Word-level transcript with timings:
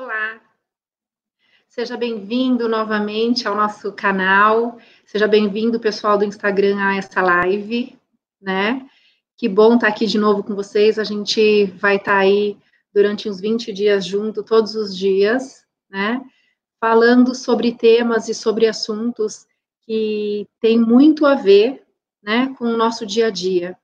Olá, 0.00 0.40
seja 1.66 1.96
bem-vindo 1.96 2.68
novamente 2.68 3.48
ao 3.48 3.56
nosso 3.56 3.90
canal, 3.90 4.78
seja 5.04 5.26
bem-vindo, 5.26 5.80
pessoal 5.80 6.16
do 6.16 6.24
Instagram, 6.24 6.78
a 6.78 6.94
essa 6.94 7.20
live, 7.20 7.98
né? 8.40 8.88
Que 9.36 9.48
bom 9.48 9.74
estar 9.74 9.88
aqui 9.88 10.06
de 10.06 10.16
novo 10.16 10.44
com 10.44 10.54
vocês, 10.54 11.00
a 11.00 11.02
gente 11.04 11.64
vai 11.80 11.96
estar 11.96 12.16
aí 12.16 12.56
durante 12.94 13.28
uns 13.28 13.40
20 13.40 13.72
dias 13.72 14.06
junto, 14.06 14.44
todos 14.44 14.76
os 14.76 14.96
dias, 14.96 15.66
né? 15.90 16.24
Falando 16.80 17.34
sobre 17.34 17.74
temas 17.74 18.28
e 18.28 18.34
sobre 18.34 18.68
assuntos 18.68 19.48
que 19.80 20.46
têm 20.60 20.78
muito 20.78 21.26
a 21.26 21.34
ver, 21.34 21.84
né, 22.22 22.54
com 22.56 22.66
o 22.66 22.76
nosso 22.76 23.04
dia 23.04 23.26
a 23.26 23.30
dia. 23.30 23.76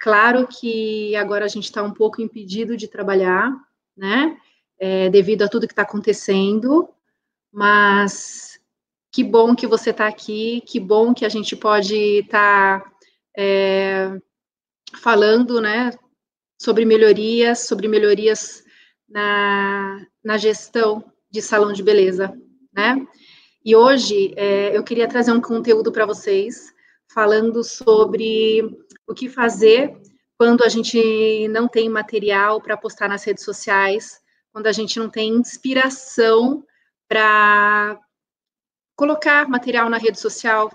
Claro 0.00 0.48
que 0.48 1.14
agora 1.14 1.44
a 1.44 1.48
gente 1.48 1.66
está 1.66 1.80
um 1.80 1.92
pouco 1.92 2.20
impedido 2.20 2.76
de 2.76 2.88
trabalhar, 2.88 3.56
né? 3.96 4.36
É, 4.78 5.08
devido 5.10 5.42
a 5.42 5.48
tudo 5.48 5.66
que 5.66 5.72
está 5.72 5.82
acontecendo, 5.82 6.88
mas 7.52 8.58
que 9.12 9.22
bom 9.22 9.54
que 9.54 9.66
você 9.66 9.90
está 9.90 10.06
aqui, 10.06 10.60
que 10.66 10.80
bom 10.80 11.14
que 11.14 11.24
a 11.24 11.28
gente 11.28 11.54
pode 11.54 11.94
estar 11.94 12.80
tá, 12.80 12.92
é, 13.36 14.10
falando, 15.00 15.60
né, 15.60 15.90
sobre 16.60 16.84
melhorias, 16.84 17.60
sobre 17.60 17.86
melhorias 17.86 18.64
na, 19.08 20.04
na 20.22 20.36
gestão 20.36 21.04
de 21.30 21.40
salão 21.40 21.72
de 21.72 21.82
beleza, 21.82 22.32
né? 22.72 23.06
E 23.64 23.74
hoje 23.74 24.34
é, 24.36 24.76
eu 24.76 24.82
queria 24.82 25.08
trazer 25.08 25.32
um 25.32 25.40
conteúdo 25.40 25.90
para 25.90 26.04
vocês 26.04 26.72
falando 27.12 27.62
sobre 27.62 28.62
o 29.06 29.14
que 29.14 29.28
fazer 29.28 29.96
quando 30.36 30.64
a 30.64 30.68
gente 30.68 31.48
não 31.48 31.68
tem 31.68 31.88
material 31.88 32.60
para 32.60 32.76
postar 32.76 33.08
nas 33.08 33.24
redes 33.24 33.44
sociais, 33.44 34.20
quando 34.54 34.68
a 34.68 34.72
gente 34.72 35.00
não 35.00 35.10
tem 35.10 35.30
inspiração 35.30 36.64
para 37.08 37.98
colocar 38.94 39.48
material 39.48 39.90
na 39.90 39.98
rede 39.98 40.20
social. 40.20 40.70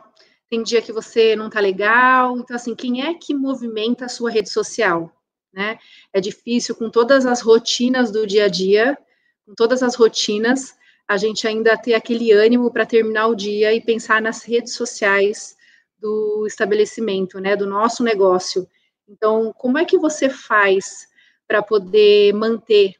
Tem 0.49 0.61
dia 0.61 0.81
que 0.81 0.91
você 0.91 1.33
não 1.33 1.49
tá 1.49 1.61
legal, 1.61 2.37
então 2.37 2.57
assim, 2.57 2.75
quem 2.75 3.07
é 3.07 3.13
que 3.13 3.33
movimenta 3.33 4.03
a 4.03 4.09
sua 4.09 4.29
rede 4.29 4.49
social, 4.49 5.09
né? 5.53 5.79
É 6.11 6.19
difícil 6.19 6.75
com 6.75 6.89
todas 6.89 7.25
as 7.25 7.39
rotinas 7.39 8.11
do 8.11 8.27
dia 8.27 8.45
a 8.45 8.47
dia, 8.49 8.97
com 9.45 9.55
todas 9.55 9.81
as 9.81 9.95
rotinas, 9.95 10.75
a 11.07 11.15
gente 11.15 11.47
ainda 11.47 11.77
ter 11.77 11.93
aquele 11.93 12.33
ânimo 12.33 12.69
para 12.73 12.85
terminar 12.85 13.27
o 13.27 13.35
dia 13.35 13.73
e 13.73 13.79
pensar 13.79 14.21
nas 14.21 14.43
redes 14.43 14.73
sociais 14.73 15.55
do 15.97 16.45
estabelecimento, 16.45 17.39
né, 17.39 17.55
do 17.55 17.65
nosso 17.65 18.03
negócio. 18.03 18.67
Então, 19.07 19.53
como 19.57 19.77
é 19.77 19.85
que 19.85 19.97
você 19.97 20.27
faz 20.29 21.07
para 21.47 21.63
poder 21.63 22.33
manter 22.33 22.98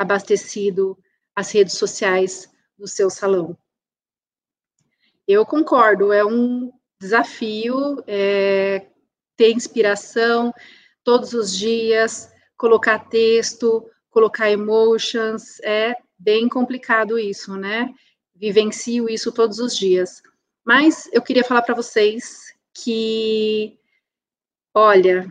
abastecido 0.00 0.98
as 1.36 1.52
redes 1.52 1.74
sociais 1.74 2.50
do 2.78 2.88
seu 2.88 3.10
salão. 3.10 3.54
Eu 5.28 5.44
concordo, 5.44 6.10
é 6.10 6.24
um 6.24 6.72
desafio 6.98 8.02
é, 8.06 8.86
ter 9.36 9.52
inspiração 9.52 10.54
todos 11.04 11.34
os 11.34 11.54
dias, 11.54 12.32
colocar 12.56 13.10
texto, 13.10 13.86
colocar 14.08 14.50
emotions, 14.50 15.60
é 15.60 15.94
bem 16.18 16.48
complicado 16.48 17.18
isso, 17.18 17.54
né? 17.58 17.92
Vivencio 18.34 19.06
isso 19.06 19.30
todos 19.30 19.58
os 19.58 19.76
dias. 19.76 20.22
Mas 20.64 21.10
eu 21.12 21.20
queria 21.20 21.44
falar 21.44 21.60
para 21.60 21.74
vocês 21.74 22.54
que, 22.72 23.78
olha, 24.74 25.30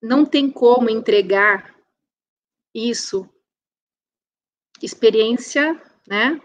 não 0.00 0.24
tem 0.24 0.50
como 0.50 0.88
entregar 0.88 1.77
isso, 2.74 3.28
experiência, 4.82 5.80
né? 6.06 6.40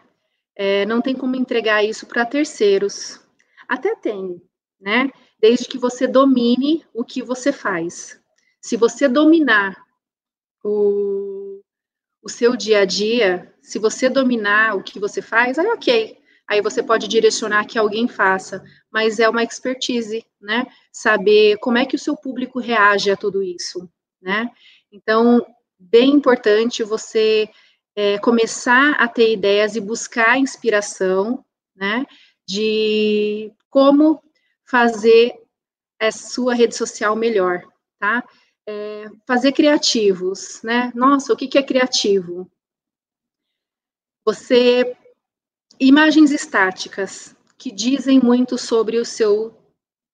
É, 0.56 0.86
não 0.86 1.02
tem 1.02 1.16
como 1.16 1.36
entregar 1.36 1.84
isso 1.84 2.06
para 2.06 2.26
terceiros. 2.26 3.20
Até 3.68 3.96
tem, 3.96 4.42
né? 4.80 5.10
Desde 5.40 5.68
que 5.68 5.78
você 5.78 6.08
domine 6.08 6.86
o 6.94 7.04
que 7.04 7.22
você 7.22 7.52
faz. 7.52 8.20
Se 8.62 8.78
você 8.78 9.08
dominar 9.08 9.76
o, 10.64 11.60
o 12.22 12.30
seu 12.30 12.56
dia 12.56 12.82
a 12.82 12.86
dia, 12.86 13.54
se 13.62 13.80
você 13.80 14.10
dominar 14.10 14.76
o 14.76 14.84
que 14.84 15.00
você 15.00 15.22
faz, 15.22 15.58
aí 15.60 15.68
ok. 15.68 16.18
Aí 16.48 16.62
você 16.62 16.84
pode 16.84 17.08
direcionar 17.08 17.66
que 17.66 17.80
alguém 17.80 18.08
faça, 18.08 18.64
mas 18.92 19.20
é 19.20 19.30
uma 19.30 19.44
expertise, 19.44 20.26
né? 20.42 20.66
Saber 20.92 21.58
como 21.58 21.78
é 21.78 21.86
que 21.86 21.96
o 21.96 22.00
seu 22.00 22.16
público 22.16 22.60
reage 22.60 23.10
a 23.10 23.18
tudo 23.18 23.42
isso, 23.42 23.90
né? 24.22 24.50
Então, 24.92 25.46
bem 25.90 26.12
importante 26.12 26.84
você 26.84 27.50
é, 27.96 28.18
começar 28.20 28.94
a 28.94 29.08
ter 29.08 29.34
ideias 29.34 29.76
e 29.76 29.82
buscar 29.82 30.38
inspiração, 30.38 31.44
né, 31.76 32.06
de 32.48 33.52
como 33.70 34.24
fazer 34.66 35.34
a 36.00 36.12
sua 36.12 36.54
rede 36.54 36.76
social 36.76 37.16
melhor, 37.16 37.64
tá? 38.00 38.24
É, 38.68 39.06
fazer 39.28 39.52
criativos, 39.52 40.62
né? 40.64 40.92
Nossa, 40.96 41.34
o 41.34 41.36
que, 41.36 41.48
que 41.48 41.58
é 41.58 41.64
criativo? 41.64 42.50
Você 44.26 44.96
imagens 45.80 46.32
estáticas 46.32 47.36
que 47.58 47.72
dizem 47.72 48.20
muito 48.20 48.58
sobre 48.58 48.98
o 48.98 49.06
seu 49.06 49.58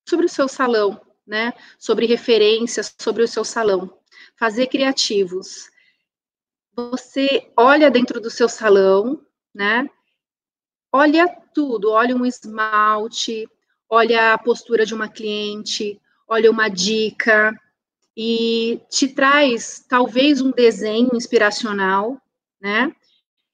sobre 0.07 0.25
o 0.25 0.29
seu 0.29 0.47
salão, 0.47 0.99
né? 1.25 1.53
Sobre 1.77 2.05
referências 2.05 2.93
sobre 2.99 3.23
o 3.23 3.27
seu 3.27 3.43
salão 3.45 3.98
fazer 4.39 4.67
criativos. 4.67 5.69
Você 6.73 7.51
olha 7.57 7.91
dentro 7.91 8.21
do 8.21 8.29
seu 8.29 8.47
salão, 8.47 9.21
né? 9.53 9.87
Olha 10.93 11.27
tudo, 11.53 11.91
olha 11.91 12.15
um 12.15 12.25
esmalte, 12.25 13.45
olha 13.89 14.33
a 14.33 14.37
postura 14.37 14.85
de 14.85 14.93
uma 14.93 15.09
cliente, 15.09 15.99
olha 16.27 16.49
uma 16.49 16.69
dica 16.69 17.53
e 18.15 18.81
te 18.89 19.09
traz 19.09 19.85
talvez 19.87 20.41
um 20.41 20.51
desenho 20.51 21.09
inspiracional, 21.13 22.19
né? 22.61 22.95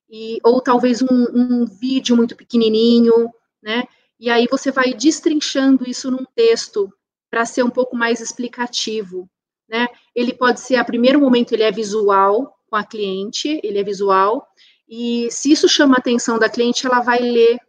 E, 0.07 0.40
ou 0.44 0.62
talvez 0.62 1.02
um, 1.02 1.25
um 1.34 1.66
vídeo 1.66 2.16
muito 2.16 2.35
pequenininho, 2.35 3.34
né? 3.62 3.85
E 4.19 4.29
aí 4.29 4.47
você 4.50 4.72
vai 4.72 4.94
destrinchando 4.94 5.90
isso 5.90 6.12
num 6.12 6.23
texto 6.35 6.94
para 7.29 7.44
ser 7.44 7.63
um 7.63 7.72
pouco 7.72 7.97
mais 7.97 8.22
explicativo, 8.22 9.28
né? 9.67 9.88
Ele 10.16 10.34
pode 10.34 10.62
ser, 10.62 10.78
a 10.78 10.86
primeiro 10.86 11.20
momento, 11.20 11.52
ele 11.52 11.64
é 11.64 11.72
visual 11.72 12.58
com 12.68 12.76
a 12.76 12.84
cliente, 12.84 13.59
ele 13.64 13.78
é 13.78 13.84
visual, 13.84 14.48
e 14.88 15.28
se 15.31 15.52
isso 15.52 15.68
chama 15.68 15.96
a 15.96 16.00
atenção 16.00 16.40
da 16.40 16.50
cliente, 16.50 16.86
ela 16.86 17.02
vai 17.02 17.20
ler 17.20 17.59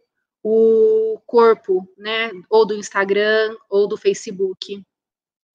o 0.43 1.19
corpo, 1.25 1.87
né, 1.97 2.31
ou 2.49 2.65
do 2.65 2.75
Instagram, 2.75 3.55
ou 3.69 3.87
do 3.87 3.97
Facebook. 3.97 4.81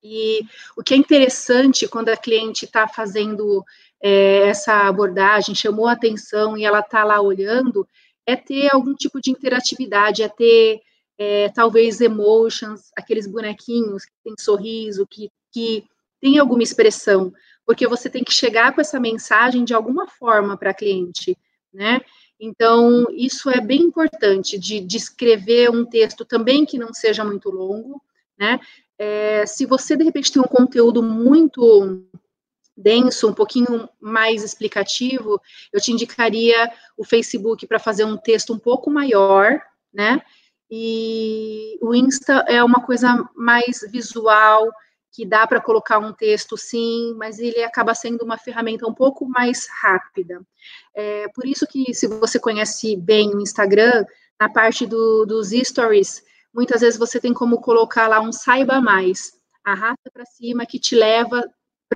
E 0.03 0.41
o 0.77 0.83
que 0.83 0.95
é 0.95 0.97
interessante 0.97 1.87
quando 1.87 2.09
a 2.09 2.17
cliente 2.17 2.65
está 2.65 2.89
fazendo 2.89 3.65
é, 4.03 4.49
essa 4.49 4.89
abordagem, 4.89 5.55
chamou 5.55 5.87
a 5.87 5.93
atenção 5.93 6.59
e 6.59 6.65
ela 6.65 6.81
está 6.81 7.05
lá 7.05 7.21
olhando, 7.21 7.87
é 8.27 8.35
ter 8.35 8.69
algum 8.75 8.95
tipo 8.95 9.21
de 9.21 9.31
interatividade, 9.31 10.23
é 10.23 10.29
ter 10.29 10.81
é, 11.17 11.49
talvez 11.51 12.01
emotions, 12.01 12.91
aqueles 12.97 13.27
bonequinhos 13.27 14.05
que 14.05 14.13
tem 14.25 14.35
sorriso, 14.39 15.07
que, 15.09 15.31
que 15.53 15.85
tem 16.23 16.39
alguma 16.39 16.63
expressão, 16.63 17.35
porque 17.67 17.89
você 17.89 18.09
tem 18.09 18.23
que 18.23 18.33
chegar 18.33 18.73
com 18.73 18.81
essa 18.81 19.01
mensagem 19.01 19.65
de 19.65 19.75
alguma 19.75 20.07
forma 20.07 20.57
para 20.57 20.71
a 20.71 20.75
cliente, 20.75 21.37
né? 21.75 22.01
Então, 22.39 23.07
isso 23.11 23.51
é 23.51 23.61
bem 23.61 23.83
importante, 23.83 24.57
de, 24.57 24.81
de 24.81 24.97
escrever 24.97 25.69
um 25.71 25.85
texto 25.85 26.25
também 26.25 26.65
que 26.65 26.79
não 26.79 26.95
seja 26.95 27.25
muito 27.25 27.51
longo, 27.51 28.01
né? 28.39 28.61
É, 28.97 29.45
se 29.47 29.67
você, 29.67 29.97
de 29.97 30.05
repente, 30.05 30.31
tem 30.31 30.41
um 30.41 30.47
conteúdo 30.47 31.03
muito 31.03 32.05
denso, 32.77 33.29
um 33.29 33.35
pouquinho 33.35 33.89
mais 34.01 34.45
explicativo, 34.45 35.41
eu 35.73 35.81
te 35.81 35.91
indicaria 35.91 36.71
o 36.97 37.05
Facebook 37.05 37.67
para 37.67 37.81
fazer 37.81 38.05
um 38.05 38.17
texto 38.17 38.53
um 38.53 38.59
pouco 38.59 38.91
maior, 38.91 39.61
né? 39.93 40.23
E 40.71 41.79
o 41.83 41.95
Insta 41.95 42.45
é 42.49 42.63
uma 42.63 42.81
coisa 42.81 43.29
mais 43.35 43.85
visual, 43.91 44.69
que 45.13 45.27
dá 45.27 45.47
para 45.47 45.61
colocar 45.61 45.99
um 45.99 46.13
texto 46.13 46.57
sim, 46.57 47.15
mas 47.19 47.39
ele 47.39 47.63
acaba 47.63 47.95
sendo 47.95 48.25
uma 48.25 48.39
ferramenta 48.39 48.87
um 48.87 48.95
pouco 48.95 49.29
mais 49.29 49.69
rápida. 49.83 50.41
É, 50.95 51.29
por 51.35 51.47
isso 51.47 51.67
que, 51.67 51.93
se 51.93 52.07
você 52.07 52.41
conhece 52.41 52.97
bem 52.97 53.35
o 53.35 53.41
Instagram, 53.41 54.05
na 54.41 54.49
parte 54.49 54.87
do, 54.87 55.27
dos 55.27 55.51
stories, 55.51 56.23
muitas 56.53 56.81
vezes 56.81 56.99
você 56.99 57.21
tem 57.21 57.35
como 57.35 57.61
colocar 57.61 58.09
lá 58.09 58.21
um 58.21 58.33
saiba 58.33 58.81
mais, 58.81 59.35
arrasta 59.63 60.11
para 60.13 60.25
cima 60.25 60.67
que 60.67 60.79
te 60.79 60.97
leva 60.97 61.43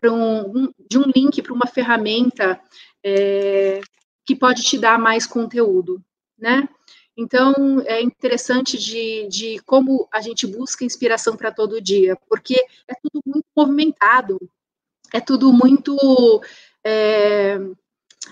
um, 0.04 0.64
um, 0.64 0.72
de 0.88 0.98
um 0.98 1.10
link 1.14 1.40
para 1.42 1.54
uma 1.54 1.66
ferramenta 1.66 2.60
é, 3.02 3.80
que 4.26 4.36
pode 4.36 4.62
te 4.62 4.78
dar 4.78 4.98
mais 4.98 5.26
conteúdo, 5.26 6.02
né? 6.38 6.69
Então, 7.16 7.80
é 7.86 8.02
interessante 8.02 8.76
de, 8.76 9.26
de 9.28 9.58
como 9.60 10.06
a 10.12 10.20
gente 10.20 10.46
busca 10.46 10.84
inspiração 10.84 11.34
para 11.34 11.50
todo 11.50 11.80
dia, 11.80 12.14
porque 12.28 12.54
é 12.86 12.94
tudo 12.94 13.22
muito 13.24 13.46
movimentado, 13.56 14.38
é 15.12 15.20
tudo 15.20 15.50
muito. 15.50 15.96
É, 16.84 17.58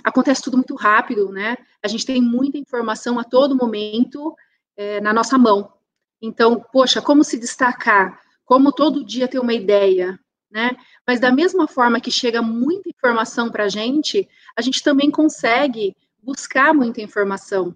acontece 0.02 0.42
tudo 0.42 0.58
muito 0.58 0.74
rápido, 0.74 1.30
né? 1.32 1.56
A 1.82 1.88
gente 1.88 2.04
tem 2.04 2.20
muita 2.20 2.58
informação 2.58 3.18
a 3.18 3.24
todo 3.24 3.56
momento 3.56 4.34
é, 4.76 5.00
na 5.00 5.14
nossa 5.14 5.38
mão. 5.38 5.72
Então, 6.20 6.62
poxa, 6.72 7.00
como 7.00 7.24
se 7.24 7.38
destacar? 7.38 8.20
Como 8.44 8.70
todo 8.70 9.04
dia 9.04 9.26
ter 9.26 9.38
uma 9.38 9.54
ideia, 9.54 10.18
né? 10.50 10.76
Mas 11.06 11.18
da 11.20 11.32
mesma 11.32 11.66
forma 11.66 12.00
que 12.00 12.10
chega 12.10 12.42
muita 12.42 12.90
informação 12.90 13.50
para 13.50 13.64
a 13.64 13.68
gente, 13.68 14.28
a 14.54 14.60
gente 14.60 14.82
também 14.82 15.10
consegue 15.10 15.96
buscar 16.22 16.74
muita 16.74 17.00
informação 17.00 17.74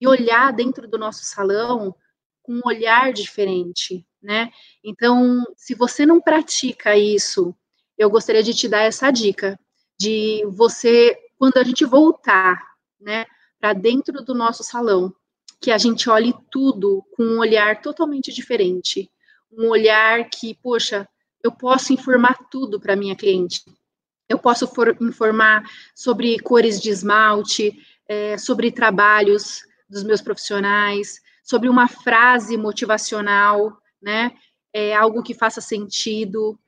e 0.00 0.06
olhar 0.06 0.52
dentro 0.52 0.86
do 0.88 0.98
nosso 0.98 1.24
salão 1.24 1.94
com 2.42 2.54
um 2.54 2.62
olhar 2.64 3.12
diferente, 3.12 4.06
né? 4.22 4.50
Então, 4.84 5.44
se 5.56 5.74
você 5.74 6.06
não 6.06 6.20
pratica 6.20 6.96
isso, 6.96 7.54
eu 7.98 8.10
gostaria 8.10 8.42
de 8.42 8.54
te 8.54 8.68
dar 8.68 8.82
essa 8.82 9.10
dica 9.10 9.58
de 9.98 10.44
você 10.48 11.16
quando 11.38 11.58
a 11.58 11.64
gente 11.64 11.84
voltar, 11.84 12.60
né, 13.00 13.26
para 13.58 13.72
dentro 13.72 14.24
do 14.24 14.34
nosso 14.34 14.62
salão, 14.62 15.14
que 15.60 15.70
a 15.70 15.78
gente 15.78 16.08
olhe 16.08 16.34
tudo 16.50 17.04
com 17.12 17.22
um 17.22 17.38
olhar 17.38 17.80
totalmente 17.80 18.32
diferente, 18.32 19.10
um 19.50 19.68
olhar 19.68 20.28
que, 20.28 20.54
poxa, 20.54 21.08
eu 21.42 21.50
posso 21.50 21.92
informar 21.92 22.36
tudo 22.50 22.78
para 22.78 22.96
minha 22.96 23.16
cliente. 23.16 23.62
Eu 24.28 24.38
posso 24.38 24.66
for, 24.66 24.96
informar 25.00 25.62
sobre 25.94 26.38
cores 26.40 26.80
de 26.80 26.90
esmalte, 26.90 27.72
é, 28.08 28.36
sobre 28.36 28.70
trabalhos 28.70 29.62
dos 29.88 30.02
meus 30.02 30.20
profissionais, 30.20 31.20
sobre 31.42 31.68
uma 31.68 31.88
frase 31.88 32.56
motivacional, 32.56 33.76
né? 34.02 34.32
É 34.72 34.94
algo 34.94 35.22
que 35.22 35.34
faça 35.34 35.60
sentido. 35.60 36.58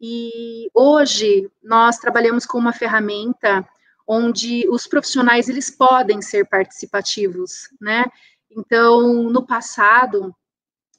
E 0.00 0.70
hoje 0.72 1.50
nós 1.62 1.98
trabalhamos 1.98 2.46
com 2.46 2.56
uma 2.58 2.72
ferramenta 2.72 3.68
onde 4.06 4.66
os 4.70 4.86
profissionais 4.86 5.48
eles 5.48 5.70
podem 5.70 6.22
ser 6.22 6.46
participativos, 6.48 7.68
né? 7.80 8.04
Então, 8.50 9.24
no 9.24 9.44
passado 9.44 10.34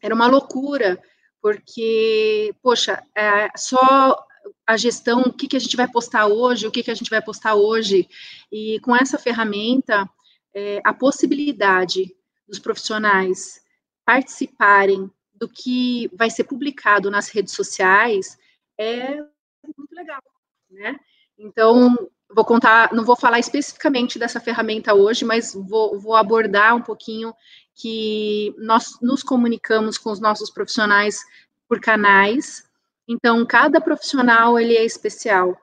era 0.02 0.14
uma 0.14 0.28
loucura, 0.28 1.02
porque, 1.42 2.54
poxa, 2.62 3.02
é, 3.16 3.50
só 3.58 4.24
a 4.68 4.78
gestão, 4.78 5.22
o 5.22 5.34
que, 5.34 5.48
que 5.48 5.58
a 5.58 5.60
gente 5.60 5.76
vai 5.76 5.88
postar 5.88 6.28
hoje, 6.28 6.68
o 6.68 6.72
que, 6.72 6.84
que 6.84 6.92
a 6.92 6.96
gente 6.96 7.10
vai 7.10 7.22
postar 7.22 7.56
hoje, 7.56 8.08
e 8.52 8.80
com 8.82 8.96
essa 8.96 9.18
ferramenta, 9.18 10.08
é, 10.54 10.82
a 10.84 10.94
possibilidade 10.94 12.16
dos 12.48 12.60
profissionais 12.60 13.62
participarem 14.06 15.10
do 15.34 15.48
que 15.48 16.10
vai 16.14 16.30
ser 16.30 16.44
publicado 16.44 17.10
nas 17.10 17.30
redes 17.30 17.54
sociais 17.54 18.38
é 18.78 19.16
muito 19.64 19.94
legal, 19.94 20.22
né? 20.70 21.00
Então, 21.38 21.96
vou 22.34 22.44
contar, 22.44 22.94
não 22.94 23.06
vou 23.06 23.16
falar 23.16 23.40
especificamente 23.40 24.20
dessa 24.20 24.40
ferramenta 24.40 24.94
hoje, 24.94 25.24
mas 25.24 25.54
vou, 25.54 25.98
vou, 26.00 26.16
abordar 26.16 26.76
um 26.76 26.82
pouquinho 26.82 27.34
que 27.74 28.54
nós 28.58 29.00
nos 29.02 29.24
comunicamos 29.24 29.98
com 29.98 30.12
os 30.12 30.20
nossos 30.20 30.50
profissionais 30.50 31.24
por 31.68 31.80
canais. 31.80 32.64
Então, 33.08 33.46
cada 33.46 33.80
profissional 33.80 34.60
ele 34.60 34.76
é 34.76 34.84
especial, 34.84 35.58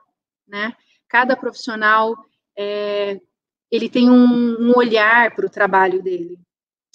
né? 0.47 0.75
Cada 1.07 1.35
profissional 1.35 2.15
é, 2.57 3.21
ele 3.71 3.89
tem 3.89 4.09
um, 4.09 4.61
um 4.61 4.77
olhar 4.77 5.35
para 5.35 5.45
o 5.45 5.49
trabalho 5.49 6.01
dele. 6.01 6.39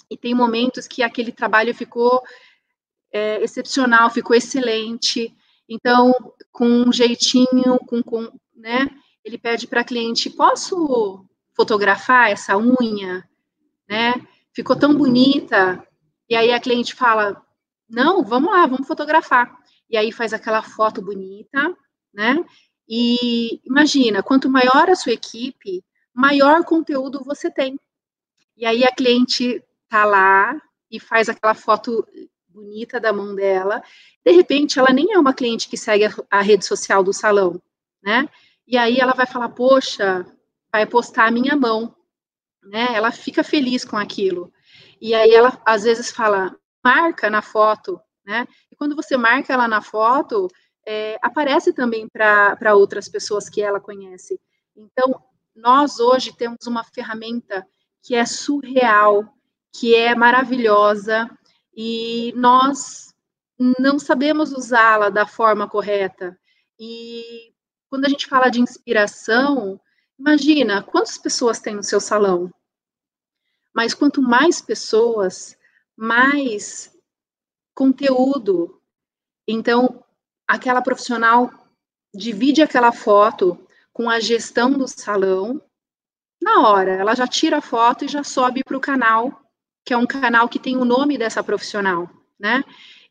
E 0.09 0.17
tem 0.17 0.33
momentos 0.33 0.87
que 0.87 1.03
aquele 1.03 1.31
trabalho 1.31 1.73
ficou 1.73 2.21
é, 3.11 3.41
excepcional, 3.43 4.09
ficou 4.09 4.35
excelente. 4.35 5.33
Então, 5.69 6.13
com 6.51 6.67
um 6.67 6.91
jeitinho, 6.91 7.79
com, 7.87 8.01
com 8.01 8.31
né? 8.55 8.89
ele 9.23 9.37
pede 9.37 9.67
para 9.67 9.81
a 9.81 9.85
cliente: 9.85 10.29
posso 10.29 11.25
fotografar 11.55 12.31
essa 12.31 12.57
unha? 12.57 13.27
Né? 13.87 14.13
Ficou 14.53 14.75
tão 14.75 14.93
bonita. 14.93 15.85
E 16.29 16.35
aí 16.35 16.51
a 16.51 16.59
cliente 16.59 16.93
fala: 16.93 17.41
não, 17.89 18.23
vamos 18.23 18.51
lá, 18.51 18.65
vamos 18.65 18.87
fotografar. 18.87 19.55
E 19.89 19.95
aí 19.95 20.11
faz 20.11 20.33
aquela 20.33 20.63
foto 20.63 21.01
bonita, 21.01 21.75
né? 22.13 22.43
E 22.89 23.61
imagina, 23.65 24.23
quanto 24.23 24.49
maior 24.49 24.89
a 24.89 24.95
sua 24.95 25.13
equipe, 25.13 25.83
maior 26.13 26.63
conteúdo 26.63 27.23
você 27.23 27.49
tem. 27.49 27.79
E 28.55 28.65
aí 28.65 28.83
a 28.83 28.91
cliente 28.93 29.63
tá 29.89 30.05
lá 30.05 30.59
e 30.89 30.99
faz 30.99 31.27
aquela 31.27 31.53
foto 31.53 32.07
bonita 32.47 32.99
da 32.99 33.11
mão 33.11 33.33
dela. 33.33 33.81
De 34.23 34.31
repente, 34.31 34.77
ela 34.77 34.93
nem 34.93 35.13
é 35.13 35.19
uma 35.19 35.33
cliente 35.33 35.67
que 35.67 35.77
segue 35.77 36.05
a, 36.05 36.11
a 36.29 36.41
rede 36.41 36.65
social 36.65 37.03
do 37.03 37.11
salão, 37.11 37.61
né? 38.01 38.29
E 38.67 38.77
aí 38.77 38.99
ela 38.99 39.13
vai 39.13 39.25
falar, 39.25 39.49
poxa, 39.49 40.25
vai 40.71 40.85
postar 40.85 41.27
a 41.27 41.31
minha 41.31 41.55
mão, 41.55 41.95
né? 42.63 42.87
Ela 42.93 43.11
fica 43.11 43.43
feliz 43.43 43.83
com 43.83 43.97
aquilo. 43.97 44.53
E 45.01 45.13
aí 45.13 45.31
ela 45.31 45.59
às 45.65 45.83
vezes 45.83 46.11
fala, 46.11 46.55
marca 46.83 47.29
na 47.29 47.41
foto, 47.41 47.99
né? 48.25 48.47
E 48.71 48.75
quando 48.75 48.95
você 48.95 49.17
marca 49.17 49.51
ela 49.53 49.67
na 49.67 49.81
foto, 49.81 50.47
é, 50.85 51.17
aparece 51.21 51.73
também 51.73 52.07
para 52.07 52.75
outras 52.75 53.09
pessoas 53.09 53.49
que 53.49 53.61
ela 53.61 53.79
conhece. 53.79 54.39
Então, 54.75 55.21
nós 55.55 55.99
hoje 55.99 56.35
temos 56.35 56.65
uma 56.65 56.83
ferramenta 56.83 57.65
que 58.01 58.15
é 58.15 58.25
surreal, 58.25 59.33
que 59.71 59.95
é 59.95 60.13
maravilhosa, 60.15 61.29
e 61.75 62.33
nós 62.35 63.13
não 63.57 63.97
sabemos 63.97 64.51
usá-la 64.51 65.09
da 65.09 65.25
forma 65.25 65.69
correta. 65.69 66.37
E 66.79 67.53
quando 67.89 68.05
a 68.05 68.09
gente 68.09 68.27
fala 68.27 68.49
de 68.49 68.59
inspiração, 68.59 69.79
imagina 70.19 70.83
quantas 70.83 71.17
pessoas 71.17 71.59
tem 71.59 71.75
no 71.75 71.83
seu 71.83 71.99
salão. 71.99 72.51
Mas 73.73 73.93
quanto 73.93 74.21
mais 74.21 74.61
pessoas, 74.61 75.57
mais 75.95 76.95
conteúdo. 77.73 78.81
Então, 79.47 80.03
aquela 80.47 80.81
profissional 80.81 81.51
divide 82.13 82.61
aquela 82.61 82.91
foto 82.91 83.62
com 83.93 84.09
a 84.09 84.19
gestão 84.19 84.71
do 84.71 84.87
salão. 84.87 85.61
Na 86.41 86.67
hora, 86.67 86.91
ela 86.91 87.15
já 87.15 87.27
tira 87.27 87.57
a 87.57 87.61
foto 87.61 88.03
e 88.03 88.07
já 88.07 88.23
sobe 88.23 88.63
para 88.63 88.75
o 88.75 88.81
canal, 88.81 89.41
que 89.85 89.93
é 89.93 89.97
um 89.97 90.07
canal 90.07 90.49
que 90.49 90.59
tem 90.59 90.75
o 90.75 90.83
nome 90.83 91.17
dessa 91.17 91.43
profissional, 91.43 92.09
né? 92.39 92.63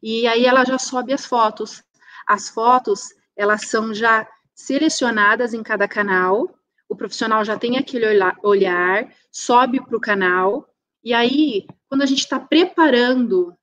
E 0.03 0.27
aí 0.27 0.45
ela 0.45 0.65
já 0.65 0.79
sobe 0.79 1.13
as 1.13 1.25
fotos. 1.25 1.83
As 2.27 2.49
fotos, 2.49 3.15
elas 3.37 3.69
são 3.69 3.95
já 3.95 4.29
selecionadas 4.55 5.55
em 5.55 5.63
cada 5.63 5.89
canal, 5.89 6.55
o 6.89 6.95
profissional 6.95 7.45
já 7.45 7.59
tem 7.59 7.79
aquele 7.79 8.07
olhar, 8.43 9.11
sobe 9.31 9.81
para 9.81 9.97
o 9.97 10.01
canal, 10.01 10.69
e 11.05 11.13
aí, 11.13 11.67
quando 11.89 12.03
a 12.03 12.07
gente 12.07 12.21
está 12.21 12.39
preparando 12.39 13.57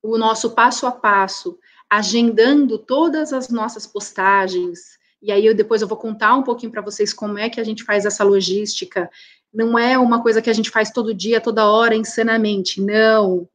o 0.00 0.16
nosso 0.16 0.52
passo 0.52 0.86
a 0.86 0.92
passo, 0.92 1.58
agendando 1.90 2.78
todas 2.78 3.32
as 3.32 3.48
nossas 3.48 3.86
postagens, 3.86 4.96
e 5.22 5.30
aí 5.30 5.46
eu, 5.46 5.54
depois 5.54 5.80
eu 5.80 5.88
vou 5.88 5.96
contar 5.96 6.34
um 6.34 6.42
pouquinho 6.42 6.72
para 6.72 6.82
vocês 6.82 7.12
como 7.12 7.38
é 7.38 7.48
que 7.48 7.60
a 7.60 7.64
gente 7.64 7.84
faz 7.84 8.04
essa 8.04 8.24
logística. 8.24 9.08
Não 9.54 9.78
é 9.78 9.96
uma 9.96 10.20
coisa 10.20 10.42
que 10.42 10.50
a 10.50 10.52
gente 10.52 10.68
faz 10.68 10.90
todo 10.90 11.14
dia, 11.14 11.40
toda 11.40 11.70
hora, 11.70 11.94
insanamente. 11.94 12.80
Não, 12.80 13.48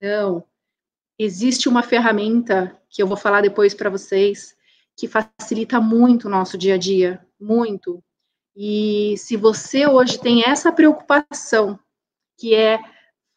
não. 0.00 0.44
Existe 1.18 1.68
uma 1.68 1.82
ferramenta 1.82 2.78
que 2.90 3.02
eu 3.02 3.06
vou 3.06 3.16
falar 3.16 3.40
depois 3.40 3.72
para 3.72 3.88
vocês, 3.88 4.54
que 4.94 5.08
facilita 5.08 5.80
muito 5.80 6.26
o 6.26 6.30
nosso 6.30 6.58
dia 6.58 6.74
a 6.74 6.78
dia, 6.78 7.24
muito. 7.40 8.02
E 8.54 9.14
se 9.16 9.36
você 9.36 9.86
hoje 9.86 10.18
tem 10.18 10.42
essa 10.44 10.70
preocupação, 10.70 11.78
que 12.38 12.54
é 12.54 12.78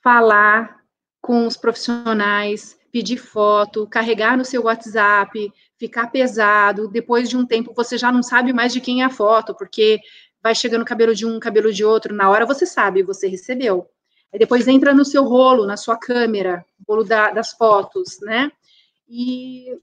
falar 0.01 0.82
com 1.22 1.48
os 1.48 1.55
profissionais, 1.55 2.77
pedir 2.91 3.17
foto, 3.17 3.88
carregar 3.88 4.38
no 4.38 4.43
seu 4.43 4.63
WhatsApp, 4.63 5.51
ficar 5.83 6.07
pesado, 6.07 6.87
depois 6.87 7.29
de 7.29 7.35
um 7.35 7.45
tempo 7.45 7.73
você 7.75 7.97
já 7.97 8.09
não 8.09 8.23
sabe 8.23 8.53
mais 8.53 8.71
de 8.71 8.79
quem 8.79 9.01
é 9.01 9.05
a 9.05 9.09
foto, 9.09 9.53
porque 9.53 9.99
vai 10.41 10.55
chegando 10.55 10.85
cabelo 10.85 11.13
de 11.13 11.25
um, 11.25 11.41
cabelo 11.41 11.73
de 11.73 11.83
outro, 11.83 12.15
na 12.15 12.29
hora 12.29 12.45
você 12.45 12.65
sabe, 12.65 13.03
você 13.03 13.27
recebeu. 13.27 13.85
Aí 14.31 14.39
depois 14.39 14.65
entra 14.65 14.93
no 14.93 15.03
seu 15.03 15.25
rolo, 15.25 15.65
na 15.65 15.75
sua 15.75 15.97
câmera, 15.97 16.65
rolo 16.87 17.03
da, 17.03 17.31
das 17.31 17.51
fotos, 17.51 18.17
né? 18.21 18.49
E 19.09 19.77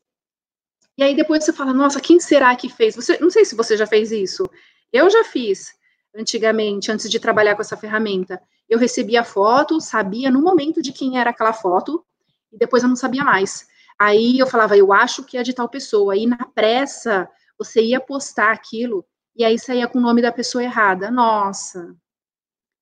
e 0.96 1.02
aí 1.02 1.14
depois 1.14 1.44
você 1.44 1.52
fala, 1.52 1.72
nossa, 1.74 2.00
quem 2.00 2.18
será 2.18 2.54
que 2.56 2.68
fez? 2.70 2.96
Você, 2.96 3.18
não 3.18 3.30
sei 3.30 3.44
se 3.44 3.54
você 3.54 3.76
já 3.76 3.86
fez 3.86 4.10
isso. 4.10 4.44
Eu 4.90 5.08
já 5.10 5.24
fiz 5.24 5.74
antigamente, 6.14 6.90
antes 6.90 7.10
de 7.10 7.20
trabalhar 7.20 7.54
com 7.54 7.62
essa 7.62 7.76
ferramenta. 7.76 8.40
Eu 8.68 8.78
recebia 8.78 9.20
a 9.20 9.24
foto, 9.24 9.80
sabia 9.80 10.30
no 10.30 10.42
momento 10.42 10.80
de 10.80 10.92
quem 10.92 11.18
era 11.18 11.30
aquela 11.30 11.52
foto, 11.52 12.04
e 12.52 12.58
depois 12.58 12.82
eu 12.82 12.88
não 12.88 12.96
sabia 12.96 13.24
mais. 13.24 13.66
Aí 14.00 14.38
eu 14.38 14.46
falava, 14.46 14.78
eu 14.78 14.94
acho 14.94 15.22
que 15.24 15.36
é 15.36 15.42
de 15.42 15.52
tal 15.52 15.68
pessoa. 15.68 16.14
Aí 16.14 16.26
na 16.26 16.46
pressa, 16.46 17.28
você 17.58 17.82
ia 17.82 18.00
postar 18.00 18.50
aquilo, 18.50 19.04
e 19.36 19.44
aí 19.44 19.58
saía 19.58 19.86
com 19.86 19.98
o 19.98 20.00
nome 20.00 20.22
da 20.22 20.32
pessoa 20.32 20.64
errada. 20.64 21.10
Nossa, 21.10 21.94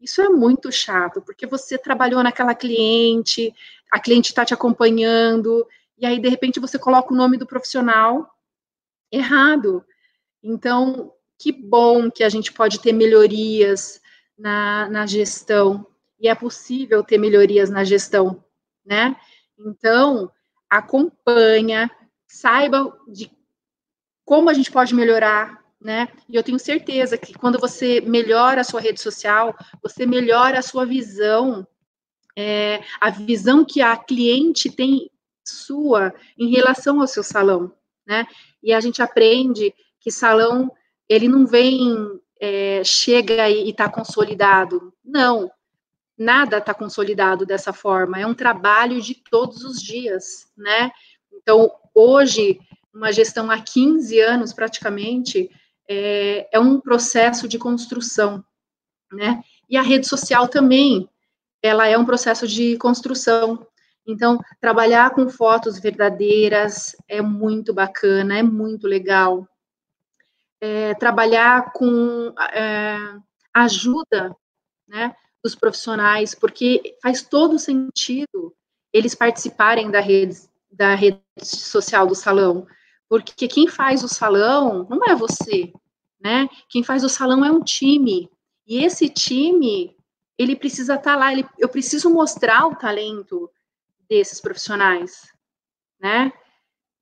isso 0.01 0.23
é 0.23 0.29
muito 0.29 0.71
chato, 0.71 1.21
porque 1.21 1.45
você 1.45 1.77
trabalhou 1.77 2.23
naquela 2.23 2.55
cliente, 2.55 3.53
a 3.91 3.99
cliente 3.99 4.29
está 4.29 4.45
te 4.45 4.55
acompanhando, 4.55 5.67
e 5.99 6.07
aí, 6.07 6.21
de 6.21 6.29
repente, 6.29 6.61
você 6.61 6.79
coloca 6.79 7.13
o 7.13 7.17
nome 7.17 7.37
do 7.37 7.47
profissional 7.47 8.31
errado. 9.11 9.85
Então, 10.41 11.13
que 11.37 11.51
bom 11.51 12.09
que 12.13 12.23
a 12.23 12.29
gente 12.29 12.53
pode 12.53 12.79
ter 12.79 12.93
melhorias 12.93 14.01
na, 14.39 14.89
na 14.89 15.05
gestão, 15.05 15.85
e 16.21 16.29
é 16.29 16.35
possível 16.37 17.03
ter 17.03 17.19
melhorias 17.19 17.71
na 17.71 17.83
gestão, 17.83 18.45
né? 18.87 19.17
Então, 19.59 20.31
acompanha, 20.69 21.91
saiba 22.27 22.93
de 23.09 23.31
como 24.25 24.51
a 24.51 24.55
gente 24.55 24.71
pode 24.71 24.95
melhorar, 24.95 25.65
né? 25.81 26.09
E 26.29 26.37
eu 26.37 26.43
tenho 26.43 26.59
certeza 26.59 27.17
que 27.17 27.33
quando 27.33 27.59
você 27.59 28.01
melhora 28.01 28.61
a 28.61 28.65
sua 28.65 28.81
rede 28.81 29.01
social, 29.01 29.57
você 29.83 30.05
melhora 30.05 30.59
a 30.59 30.63
sua 30.63 30.85
visão, 30.85 31.67
é, 32.37 32.83
a 33.01 33.11
visão 33.11 33.65
que 33.65 33.81
a 33.81 33.97
cliente 33.97 34.71
tem 34.71 35.11
sua 35.45 36.13
em 36.37 36.51
relação 36.51 37.01
ao 37.01 37.07
seu 37.07 37.23
salão, 37.23 37.73
né? 38.07 38.27
E 38.63 38.73
a 38.73 38.81
gente 38.81 39.01
aprende 39.01 39.75
que 40.01 40.11
salão 40.11 40.71
ele 41.09 41.27
não 41.27 41.47
vem 41.47 42.21
é, 42.41 42.83
chega 42.85 43.49
e 43.49 43.71
está 43.71 43.89
consolidado, 43.89 44.93
não. 45.05 45.51
Nada 46.19 46.59
está 46.59 46.75
consolidado 46.75 47.47
dessa 47.47 47.73
forma. 47.73 48.19
É 48.19 48.27
um 48.27 48.35
trabalho 48.35 49.01
de 49.01 49.15
todos 49.15 49.63
os 49.65 49.81
dias, 49.81 50.51
né? 50.57 50.91
Então 51.33 51.71
hoje 51.95 52.59
uma 52.93 53.13
gestão 53.13 53.51
há 53.51 53.61
15 53.61 54.19
anos 54.21 54.53
praticamente 54.53 55.49
é, 55.89 56.49
é 56.53 56.59
um 56.59 56.81
processo 56.81 57.47
de 57.47 57.59
construção, 57.59 58.45
né? 59.13 59.43
E 59.69 59.77
a 59.77 59.83
rede 59.83 60.07
social 60.09 60.49
também, 60.49 61.09
ela 61.63 61.87
é 61.87 61.97
um 61.97 62.05
processo 62.05 62.47
de 62.47 62.77
construção. 62.77 63.67
Então, 64.07 64.39
trabalhar 64.61 65.11
com 65.11 65.29
fotos 65.29 65.79
verdadeiras 65.79 66.97
é 67.07 67.21
muito 67.21 67.73
bacana, 67.73 68.39
é 68.39 68.43
muito 68.43 68.87
legal. 68.87 69.47
É, 70.61 70.95
trabalhar 70.95 71.73
com 71.73 72.35
é, 72.53 72.97
ajuda 73.55 74.35
né, 74.89 75.15
dos 75.49 75.55
profissionais, 75.55 76.35
porque 76.35 76.97
faz 77.03 77.23
todo 77.23 77.59
sentido 77.59 78.55
eles 78.93 79.15
participarem 79.15 79.91
da 79.91 80.01
rede, 80.01 80.37
da 80.71 80.95
rede 80.95 81.23
social 81.43 82.07
do 82.07 82.15
salão, 82.15 82.67
porque 83.09 83.49
quem 83.49 83.67
faz 83.67 84.05
o 84.05 84.09
salão 84.09 84.87
não 84.91 85.01
é 85.07 85.15
você, 85.15 85.73
né? 86.21 86.49
Quem 86.69 86.83
faz 86.83 87.03
o 87.03 87.09
salão 87.09 87.45
é 87.45 87.51
um 87.51 87.63
time, 87.63 88.31
e 88.67 88.85
esse 88.85 89.09
time, 89.09 89.97
ele 90.37 90.55
precisa 90.55 90.95
estar 90.95 91.13
tá 91.13 91.17
lá, 91.17 91.33
ele, 91.33 91.47
eu 91.59 91.69
preciso 91.69 92.11
mostrar 92.11 92.67
o 92.67 92.77
talento, 92.77 93.51
desses 94.09 94.41
profissionais, 94.41 95.31
né? 96.01 96.33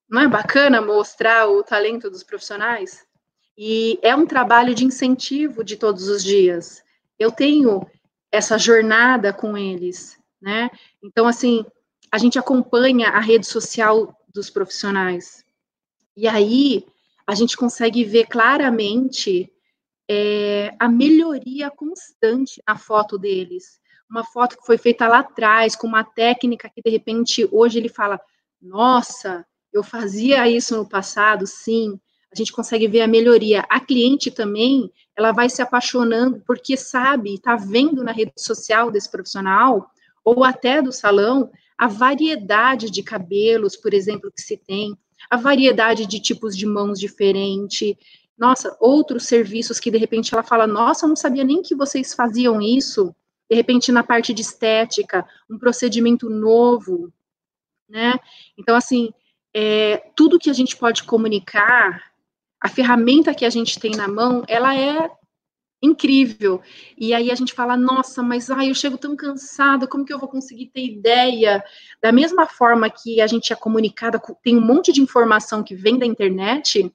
Não 0.08 0.22
é 0.22 0.28
bacana 0.28 0.80
mostrar 0.80 1.48
o 1.48 1.62
talento 1.62 2.10
dos 2.10 2.22
profissionais? 2.22 3.06
E 3.56 3.98
é 4.02 4.14
um 4.14 4.26
trabalho 4.26 4.74
de 4.74 4.84
incentivo 4.84 5.64
de 5.64 5.76
todos 5.76 6.08
os 6.08 6.22
dias. 6.22 6.82
Eu 7.18 7.30
tenho 7.32 7.86
essa 8.30 8.58
jornada 8.58 9.32
com 9.32 9.56
eles, 9.56 10.18
né? 10.40 10.70
Então, 11.02 11.26
assim, 11.26 11.64
a 12.10 12.18
gente 12.18 12.38
acompanha 12.38 13.08
a 13.08 13.20
rede 13.20 13.46
social 13.46 14.16
dos 14.32 14.50
profissionais. 14.50 15.44
E 16.16 16.26
aí, 16.28 16.86
a 17.26 17.34
gente 17.34 17.56
consegue 17.56 18.04
ver 18.04 18.26
claramente 18.26 19.52
é, 20.08 20.74
a 20.78 20.88
melhoria 20.88 21.70
constante 21.70 22.62
na 22.66 22.76
foto 22.76 23.18
deles 23.18 23.80
uma 24.08 24.24
foto 24.24 24.56
que 24.56 24.66
foi 24.66 24.78
feita 24.78 25.06
lá 25.08 25.18
atrás, 25.18 25.74
com 25.74 25.86
uma 25.86 26.04
técnica 26.04 26.70
que 26.70 26.80
de 26.82 26.90
repente 26.90 27.48
hoje 27.52 27.78
ele 27.78 27.88
fala: 27.88 28.20
nossa, 28.60 29.44
eu 29.72 29.82
fazia 29.82 30.48
isso 30.48 30.76
no 30.76 30.88
passado, 30.88 31.46
sim. 31.46 32.00
A 32.32 32.36
gente 32.36 32.52
consegue 32.52 32.86
ver 32.88 33.02
a 33.02 33.06
melhoria. 33.06 33.64
A 33.68 33.80
cliente 33.80 34.30
também, 34.30 34.90
ela 35.16 35.32
vai 35.32 35.48
se 35.48 35.62
apaixonando 35.62 36.42
porque 36.46 36.76
sabe, 36.76 37.34
está 37.34 37.56
vendo 37.56 38.02
na 38.04 38.12
rede 38.12 38.32
social 38.36 38.90
desse 38.90 39.10
profissional 39.10 39.90
ou 40.24 40.44
até 40.44 40.82
do 40.82 40.92
salão 40.92 41.50
a 41.78 41.86
variedade 41.86 42.90
de 42.90 43.02
cabelos, 43.02 43.76
por 43.76 43.92
exemplo, 43.92 44.32
que 44.34 44.42
se 44.42 44.56
tem, 44.56 44.96
a 45.30 45.36
variedade 45.36 46.06
de 46.06 46.20
tipos 46.20 46.56
de 46.56 46.66
mãos 46.66 46.98
diferente. 46.98 47.96
Nossa, 48.36 48.76
outros 48.80 49.24
serviços 49.26 49.78
que 49.78 49.90
de 49.90 49.98
repente 49.98 50.32
ela 50.34 50.42
fala: 50.42 50.66
"Nossa, 50.66 51.04
eu 51.04 51.08
não 51.08 51.16
sabia 51.16 51.44
nem 51.44 51.62
que 51.62 51.74
vocês 51.74 52.14
faziam 52.14 52.60
isso" 52.60 53.14
de 53.48 53.54
repente 53.54 53.92
na 53.92 54.02
parte 54.02 54.34
de 54.34 54.42
estética, 54.42 55.26
um 55.48 55.58
procedimento 55.58 56.28
novo, 56.28 57.12
né? 57.88 58.14
Então, 58.58 58.74
assim, 58.74 59.10
é, 59.54 59.98
tudo 60.16 60.38
que 60.38 60.50
a 60.50 60.52
gente 60.52 60.76
pode 60.76 61.04
comunicar, 61.04 62.12
a 62.60 62.68
ferramenta 62.68 63.34
que 63.34 63.44
a 63.44 63.50
gente 63.50 63.78
tem 63.78 63.92
na 63.92 64.08
mão, 64.08 64.44
ela 64.48 64.76
é 64.76 65.10
incrível. 65.82 66.60
E 66.96 67.14
aí 67.14 67.30
a 67.30 67.34
gente 67.34 67.52
fala, 67.52 67.76
nossa, 67.76 68.22
mas 68.22 68.50
ai, 68.50 68.70
eu 68.70 68.74
chego 68.74 68.98
tão 68.98 69.14
cansada, 69.14 69.86
como 69.86 70.04
que 70.04 70.12
eu 70.12 70.18
vou 70.18 70.28
conseguir 70.28 70.66
ter 70.66 70.84
ideia? 70.84 71.62
Da 72.02 72.12
mesma 72.12 72.46
forma 72.46 72.90
que 72.90 73.20
a 73.20 73.26
gente 73.26 73.52
é 73.52 73.56
comunicada, 73.56 74.20
tem 74.42 74.56
um 74.56 74.64
monte 74.64 74.92
de 74.92 75.00
informação 75.00 75.62
que 75.62 75.74
vem 75.74 75.98
da 75.98 76.06
internet, 76.06 76.92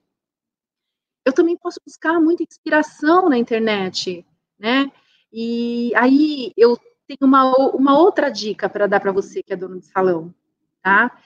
eu 1.24 1.32
também 1.32 1.56
posso 1.56 1.80
buscar 1.86 2.20
muita 2.20 2.42
inspiração 2.42 3.28
na 3.28 3.38
internet, 3.38 4.26
né? 4.58 4.90
E 5.32 5.92
aí 5.94 6.52
eu 6.56 6.76
tenho 7.06 7.18
uma, 7.22 7.44
uma 7.68 7.98
outra 7.98 8.28
dica 8.28 8.68
para 8.68 8.86
dar 8.86 9.00
para 9.00 9.12
você 9.12 9.42
que 9.42 9.52
é 9.52 9.56
dono 9.56 9.78
de 9.78 9.86
salão, 9.86 10.34
tá? 10.82 11.16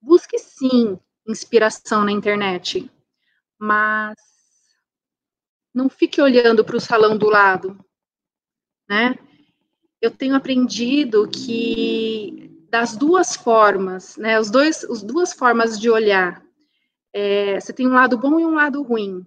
Busque 0.00 0.38
sim 0.38 0.98
inspiração 1.26 2.04
na 2.04 2.12
internet, 2.12 2.88
mas 3.58 4.14
não 5.74 5.88
fique 5.88 6.20
olhando 6.20 6.64
para 6.64 6.76
o 6.76 6.80
salão 6.80 7.16
do 7.16 7.28
lado, 7.28 7.78
né? 8.88 9.14
Eu 10.00 10.10
tenho 10.10 10.34
aprendido 10.34 11.28
que 11.28 12.50
das 12.70 12.96
duas 12.96 13.36
formas, 13.36 14.16
né? 14.16 14.38
Os 14.38 14.50
dois, 14.50 14.84
as 14.84 15.02
duas 15.02 15.32
formas 15.32 15.78
de 15.78 15.90
olhar. 15.90 16.42
É, 17.12 17.58
você 17.58 17.72
tem 17.72 17.86
um 17.86 17.94
lado 17.94 18.18
bom 18.18 18.38
e 18.38 18.44
um 18.44 18.54
lado 18.54 18.82
ruim. 18.82 19.26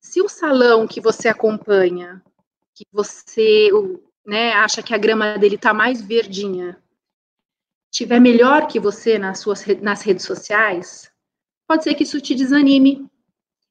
Se 0.00 0.20
o 0.20 0.28
salão 0.28 0.86
que 0.86 1.00
você 1.00 1.28
acompanha 1.28 2.22
que 2.74 2.84
você 2.92 3.70
né, 4.24 4.52
acha 4.52 4.82
que 4.82 4.94
a 4.94 4.98
grama 4.98 5.38
dele 5.38 5.54
está 5.54 5.72
mais 5.72 6.02
verdinha, 6.02 6.80
tiver 7.90 8.20
melhor 8.20 8.66
que 8.66 8.78
você 8.78 9.18
nas 9.18 9.38
suas 9.38 9.64
nas 9.80 10.02
redes 10.02 10.26
sociais, 10.26 11.10
pode 11.66 11.84
ser 11.84 11.94
que 11.94 12.02
isso 12.04 12.20
te 12.20 12.34
desanime 12.34 13.08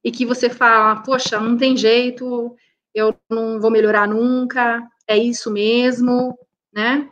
e 0.03 0.11
que 0.11 0.25
você 0.25 0.49
fala, 0.49 1.01
poxa, 1.01 1.39
não 1.39 1.57
tem 1.57 1.75
jeito, 1.75 2.55
eu 2.93 3.15
não 3.29 3.59
vou 3.59 3.71
melhorar 3.71 4.07
nunca, 4.07 4.87
é 5.07 5.17
isso 5.17 5.51
mesmo, 5.51 6.37
né? 6.73 7.11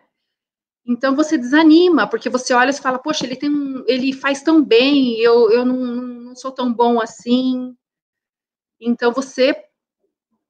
Então 0.85 1.15
você 1.15 1.37
desanima, 1.37 2.07
porque 2.07 2.29
você 2.29 2.53
olha 2.53 2.71
e 2.71 2.73
fala, 2.73 2.99
poxa, 2.99 3.25
ele 3.25 3.35
tem 3.35 3.49
um, 3.49 3.83
ele 3.87 4.11
faz 4.13 4.41
tão 4.41 4.63
bem, 4.63 5.17
eu, 5.19 5.49
eu 5.49 5.65
não, 5.65 5.77
não 5.77 6.35
sou 6.35 6.51
tão 6.51 6.73
bom 6.73 6.99
assim. 6.99 7.75
Então 8.79 9.13
você 9.13 9.55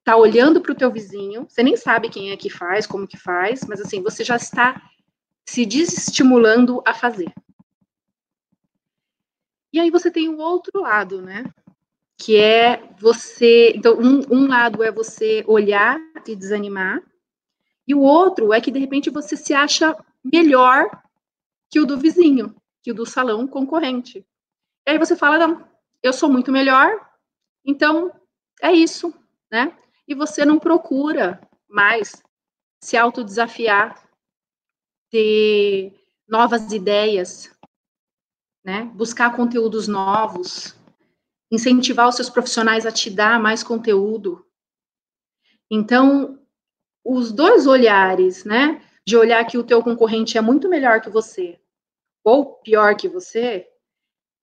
tá 0.04 0.18
olhando 0.18 0.60
para 0.60 0.72
o 0.72 0.76
teu 0.76 0.92
vizinho, 0.92 1.46
você 1.48 1.64
nem 1.64 1.78
sabe 1.78 2.10
quem 2.10 2.32
é 2.32 2.38
que 2.38 2.50
faz, 2.50 2.88
como 2.88 3.08
que 3.08 3.18
faz, 3.18 3.62
mas 3.68 3.80
assim, 3.80 4.02
você 4.02 4.24
já 4.24 4.36
está 4.36 4.82
se 5.48 5.66
desestimulando 5.66 6.82
a 6.86 6.94
fazer. 6.94 7.32
E 9.74 9.80
aí 9.80 9.90
você 9.90 10.10
tem 10.10 10.30
o 10.30 10.38
outro 10.38 10.82
lado, 10.82 11.22
né? 11.22 11.52
Que 12.18 12.38
é 12.38 12.82
você. 13.00 13.74
Então, 13.76 13.98
um, 14.00 14.22
um 14.30 14.48
lado 14.48 14.84
é 14.84 14.92
você 14.92 15.44
olhar 15.48 16.00
e 16.26 16.36
desanimar, 16.36 17.02
e 17.86 17.94
o 17.94 18.00
outro 18.00 18.54
é 18.54 18.62
que 18.62 18.72
de 18.72 18.80
repente 18.80 19.10
você 19.10 19.36
se 19.36 19.54
acha 19.54 19.98
melhor 20.24 20.90
que 21.70 21.80
o 21.80 21.86
do 21.86 21.98
vizinho, 21.98 22.56
que 22.82 22.92
o 22.92 22.96
do 22.96 23.06
salão 23.06 23.46
concorrente. 23.48 24.26
E 24.88 24.92
aí 24.92 24.98
você 24.98 25.16
fala, 25.16 25.38
não, 25.38 25.68
eu 26.02 26.14
sou 26.14 26.30
muito 26.30 26.52
melhor, 26.52 27.10
então 27.66 28.14
é 28.62 28.72
isso, 28.72 29.14
né? 29.52 29.76
e 30.08 30.14
você 30.14 30.46
não 30.46 30.60
procura 30.60 31.42
mais 31.68 32.22
se 32.80 32.98
autodesafiar, 32.98 34.08
ter 35.10 35.94
novas 36.28 36.72
ideias, 36.72 37.53
né? 38.64 38.84
Buscar 38.94 39.36
conteúdos 39.36 39.88
novos, 39.88 40.76
incentivar 41.52 42.08
os 42.08 42.16
seus 42.16 42.30
profissionais 42.30 42.86
a 42.86 42.92
te 42.92 43.10
dar 43.10 43.40
mais 43.40 43.64
conteúdo. 43.64 44.46
Então, 45.70 46.40
os 47.04 47.32
dois 47.32 47.68
olhares, 47.68 48.46
né? 48.46 48.82
De 49.06 49.18
olhar 49.18 49.46
que 49.46 49.58
o 49.58 49.64
teu 49.64 49.84
concorrente 49.84 50.38
é 50.38 50.42
muito 50.42 50.70
melhor 50.70 51.02
que 51.02 51.10
você 51.10 51.60
ou 52.24 52.56
pior 52.56 52.96
que 52.96 53.10
você, 53.10 53.68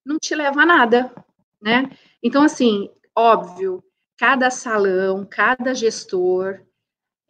não 0.05 0.19
te 0.19 0.35
leva 0.35 0.62
a 0.62 0.67
nada, 0.67 1.12
né? 1.61 1.91
Então, 2.23 2.43
assim, 2.43 2.91
óbvio, 3.17 3.83
cada 4.19 4.50
salão, 4.50 5.25
cada 5.25 5.75
gestor, 5.75 6.61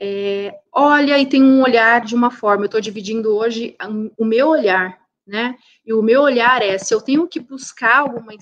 é, 0.01 0.61
olha 0.73 1.19
e 1.19 1.27
tem 1.27 1.43
um 1.43 1.63
olhar 1.63 2.05
de 2.05 2.15
uma 2.15 2.31
forma. 2.31 2.65
Eu 2.65 2.67
estou 2.67 2.81
dividindo 2.81 3.37
hoje 3.37 3.77
o 4.19 4.25
meu 4.25 4.49
olhar, 4.49 5.01
né? 5.27 5.57
E 5.85 5.93
o 5.93 6.03
meu 6.03 6.23
olhar 6.23 6.63
é 6.63 6.77
se 6.79 6.95
eu 6.95 7.01
tenho 7.01 7.29
que 7.29 7.41
buscar 7.41 8.01
alguma, 8.01 8.33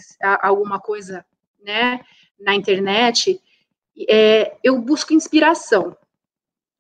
alguma 0.43 0.81
coisa, 0.81 1.25
né, 1.63 2.01
na 2.39 2.55
internet, 2.55 3.41
é, 4.09 4.57
eu 4.63 4.81
busco 4.81 5.13
inspiração, 5.13 5.97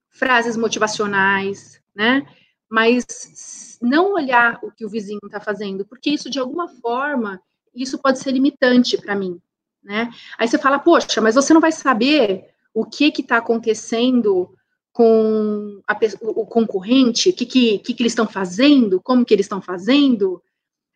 frases 0.08 0.56
motivacionais, 0.56 1.82
né? 1.94 2.26
Mas 2.68 3.78
não 3.80 4.14
olhar 4.14 4.58
o 4.62 4.70
que 4.70 4.84
o 4.84 4.88
vizinho 4.88 5.20
está 5.24 5.40
fazendo, 5.40 5.84
porque 5.84 6.10
isso 6.10 6.30
de 6.30 6.38
alguma 6.38 6.68
forma 6.68 7.40
isso 7.74 7.98
pode 7.98 8.18
ser 8.18 8.32
limitante 8.32 8.98
para 8.98 9.14
mim, 9.14 9.40
né? 9.82 10.10
Aí 10.36 10.48
você 10.48 10.58
fala, 10.58 10.78
poxa, 10.78 11.20
mas 11.20 11.34
você 11.34 11.54
não 11.54 11.60
vai 11.60 11.72
saber 11.72 12.46
o 12.74 12.84
que 12.84 13.10
que 13.10 13.22
está 13.22 13.38
acontecendo 13.38 14.54
com 14.98 15.80
a, 15.86 15.96
o 16.22 16.44
concorrente, 16.44 17.28
o 17.28 17.32
que, 17.32 17.46
que, 17.46 17.78
que, 17.78 17.94
que 17.94 18.02
eles 18.02 18.10
estão 18.10 18.26
fazendo, 18.26 19.00
como 19.00 19.24
que 19.24 19.32
eles 19.32 19.44
estão 19.46 19.62
fazendo, 19.62 20.42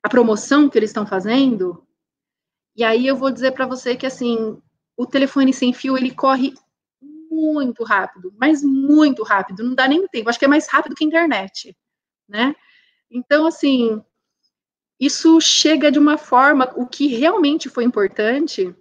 a 0.02 0.08
promoção 0.08 0.68
que 0.68 0.76
eles 0.76 0.90
estão 0.90 1.06
fazendo. 1.06 1.86
E 2.74 2.82
aí 2.82 3.06
eu 3.06 3.14
vou 3.14 3.30
dizer 3.30 3.52
para 3.52 3.64
você 3.64 3.94
que 3.94 4.04
assim, 4.04 4.60
o 4.96 5.06
telefone 5.06 5.52
sem 5.52 5.72
fio 5.72 5.96
ele 5.96 6.12
corre 6.12 6.52
muito 7.30 7.84
rápido, 7.84 8.34
mas 8.36 8.60
muito 8.64 9.22
rápido, 9.22 9.62
não 9.62 9.72
dá 9.72 9.86
nem 9.86 10.04
tempo. 10.08 10.28
Acho 10.28 10.38
que 10.40 10.46
é 10.46 10.48
mais 10.48 10.66
rápido 10.66 10.96
que 10.96 11.04
a 11.04 11.06
internet, 11.06 11.76
né? 12.28 12.56
Então 13.08 13.46
assim, 13.46 14.02
isso 14.98 15.40
chega 15.40 15.92
de 15.92 16.00
uma 16.00 16.18
forma, 16.18 16.72
o 16.74 16.88
que 16.88 17.06
realmente 17.06 17.68
foi 17.68 17.84
importante, 17.84 18.74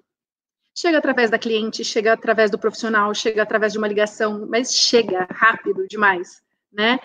chega 0.74 0.98
através 0.98 1.30
da 1.30 1.40
cliente, 1.40 1.84
chega 1.84 2.14
através 2.14 2.50
do 2.50 2.60
profissional, 2.60 3.14
chega 3.14 3.44
através 3.44 3.74
de 3.74 3.78
uma 3.78 3.88
ligação, 3.88 4.48
mas 4.48 4.74
chega 4.74 5.28
rápido 5.30 5.88
demais, 5.88 6.42
né? 6.72 7.00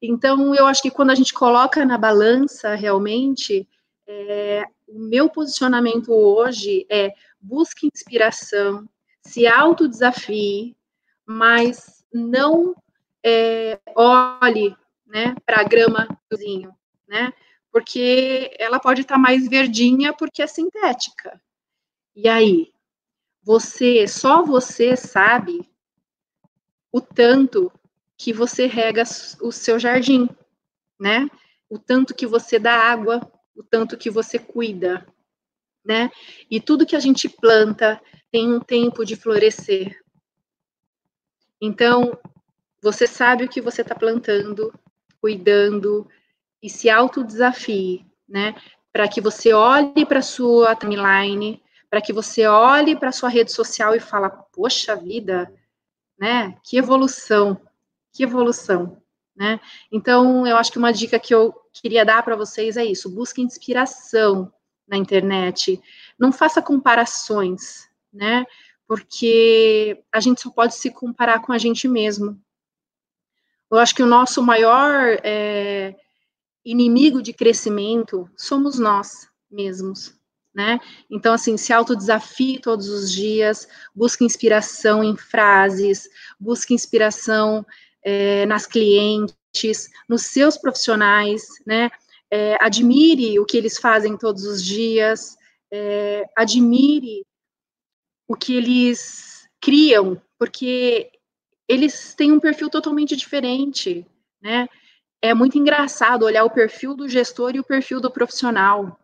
Então, 0.00 0.54
eu 0.54 0.66
acho 0.66 0.82
que 0.82 0.90
quando 0.90 1.10
a 1.10 1.14
gente 1.14 1.32
coloca 1.32 1.84
na 1.84 1.96
balança 1.96 2.74
realmente, 2.74 3.68
é, 4.06 4.64
o 4.88 4.98
meu 4.98 5.30
posicionamento 5.30 6.12
hoje 6.12 6.84
é 6.90 7.12
busque 7.40 7.88
inspiração, 7.92 8.88
se 9.20 9.46
autodesafie, 9.46 10.76
mas 11.24 12.04
não 12.12 12.74
é, 13.24 13.78
olhe 13.94 14.76
né, 15.06 15.34
para 15.46 15.60
a 15.60 15.64
grama 15.64 16.08
do 16.28 16.36
vizinho, 16.36 16.74
né? 17.06 17.32
Porque 17.70 18.54
ela 18.58 18.80
pode 18.80 19.02
estar 19.02 19.14
tá 19.14 19.20
mais 19.20 19.48
verdinha 19.48 20.12
porque 20.12 20.42
é 20.42 20.46
sintética. 20.46 21.40
E 22.14 22.28
aí? 22.28 22.71
Você, 23.42 24.06
só 24.06 24.44
você 24.44 24.96
sabe 24.96 25.68
o 26.92 27.00
tanto 27.00 27.72
que 28.16 28.32
você 28.32 28.66
rega 28.66 29.02
o 29.40 29.50
seu 29.50 29.78
jardim, 29.78 30.28
né? 30.98 31.28
O 31.68 31.78
tanto 31.78 32.14
que 32.14 32.26
você 32.26 32.58
dá 32.58 32.74
água, 32.74 33.20
o 33.56 33.62
tanto 33.62 33.96
que 33.96 34.10
você 34.10 34.38
cuida, 34.38 35.06
né? 35.84 36.10
E 36.50 36.60
tudo 36.60 36.86
que 36.86 36.94
a 36.94 37.00
gente 37.00 37.28
planta 37.28 38.00
tem 38.30 38.52
um 38.52 38.60
tempo 38.60 39.04
de 39.04 39.16
florescer. 39.16 39.98
Então, 41.60 42.18
você 42.80 43.06
sabe 43.06 43.44
o 43.44 43.48
que 43.48 43.60
você 43.60 43.82
está 43.82 43.94
plantando, 43.94 44.72
cuidando 45.20 46.08
e 46.60 46.68
se 46.68 46.90
autodesafie, 46.90 48.04
né? 48.28 48.54
Para 48.92 49.08
que 49.08 49.20
você 49.20 49.52
olhe 49.52 50.04
para 50.04 50.20
sua 50.20 50.74
timeline, 50.74 51.61
para 51.92 52.00
que 52.00 52.10
você 52.10 52.46
olhe 52.46 52.96
para 52.96 53.12
sua 53.12 53.28
rede 53.28 53.52
social 53.52 53.94
e 53.94 54.00
fala, 54.00 54.30
poxa 54.30 54.96
vida, 54.96 55.52
né? 56.18 56.56
Que 56.64 56.78
evolução, 56.78 57.60
que 58.10 58.22
evolução, 58.22 58.96
né? 59.36 59.60
Então, 59.92 60.46
eu 60.46 60.56
acho 60.56 60.72
que 60.72 60.78
uma 60.78 60.90
dica 60.90 61.18
que 61.18 61.34
eu 61.34 61.52
queria 61.70 62.02
dar 62.02 62.22
para 62.22 62.34
vocês 62.34 62.78
é 62.78 62.84
isso: 62.86 63.10
busque 63.10 63.42
inspiração 63.42 64.50
na 64.88 64.96
internet, 64.96 65.78
não 66.18 66.32
faça 66.32 66.62
comparações, 66.62 67.90
né? 68.10 68.46
Porque 68.86 70.02
a 70.10 70.18
gente 70.18 70.40
só 70.40 70.48
pode 70.48 70.74
se 70.74 70.90
comparar 70.90 71.42
com 71.42 71.52
a 71.52 71.58
gente 71.58 71.86
mesmo. 71.86 72.40
Eu 73.70 73.76
acho 73.76 73.94
que 73.94 74.02
o 74.02 74.06
nosso 74.06 74.42
maior 74.42 75.18
é, 75.22 75.94
inimigo 76.64 77.20
de 77.20 77.34
crescimento 77.34 78.30
somos 78.34 78.78
nós 78.78 79.28
mesmos, 79.50 80.18
né? 80.54 80.78
Então, 81.10 81.32
assim, 81.32 81.56
se 81.56 81.72
autodesafie 81.72 82.60
todos 82.60 82.88
os 82.88 83.10
dias, 83.10 83.66
busque 83.94 84.24
inspiração 84.24 85.02
em 85.02 85.16
frases, 85.16 86.08
busque 86.38 86.74
inspiração 86.74 87.64
é, 88.02 88.44
nas 88.46 88.66
clientes, 88.66 89.90
nos 90.08 90.22
seus 90.26 90.56
profissionais, 90.56 91.42
né? 91.66 91.90
É, 92.30 92.56
admire 92.60 93.38
o 93.38 93.44
que 93.44 93.56
eles 93.56 93.78
fazem 93.78 94.16
todos 94.16 94.44
os 94.44 94.62
dias, 94.64 95.36
é, 95.70 96.24
admire 96.36 97.26
o 98.26 98.34
que 98.34 98.54
eles 98.54 99.46
criam, 99.60 100.20
porque 100.38 101.10
eles 101.68 102.14
têm 102.14 102.32
um 102.32 102.40
perfil 102.40 102.68
totalmente 102.68 103.16
diferente, 103.16 104.06
né? 104.40 104.68
É 105.20 105.34
muito 105.34 105.56
engraçado 105.56 106.24
olhar 106.24 106.44
o 106.44 106.50
perfil 106.50 106.94
do 106.94 107.08
gestor 107.08 107.54
e 107.54 107.60
o 107.60 107.64
perfil 107.64 108.00
do 108.00 108.10
profissional 108.10 108.98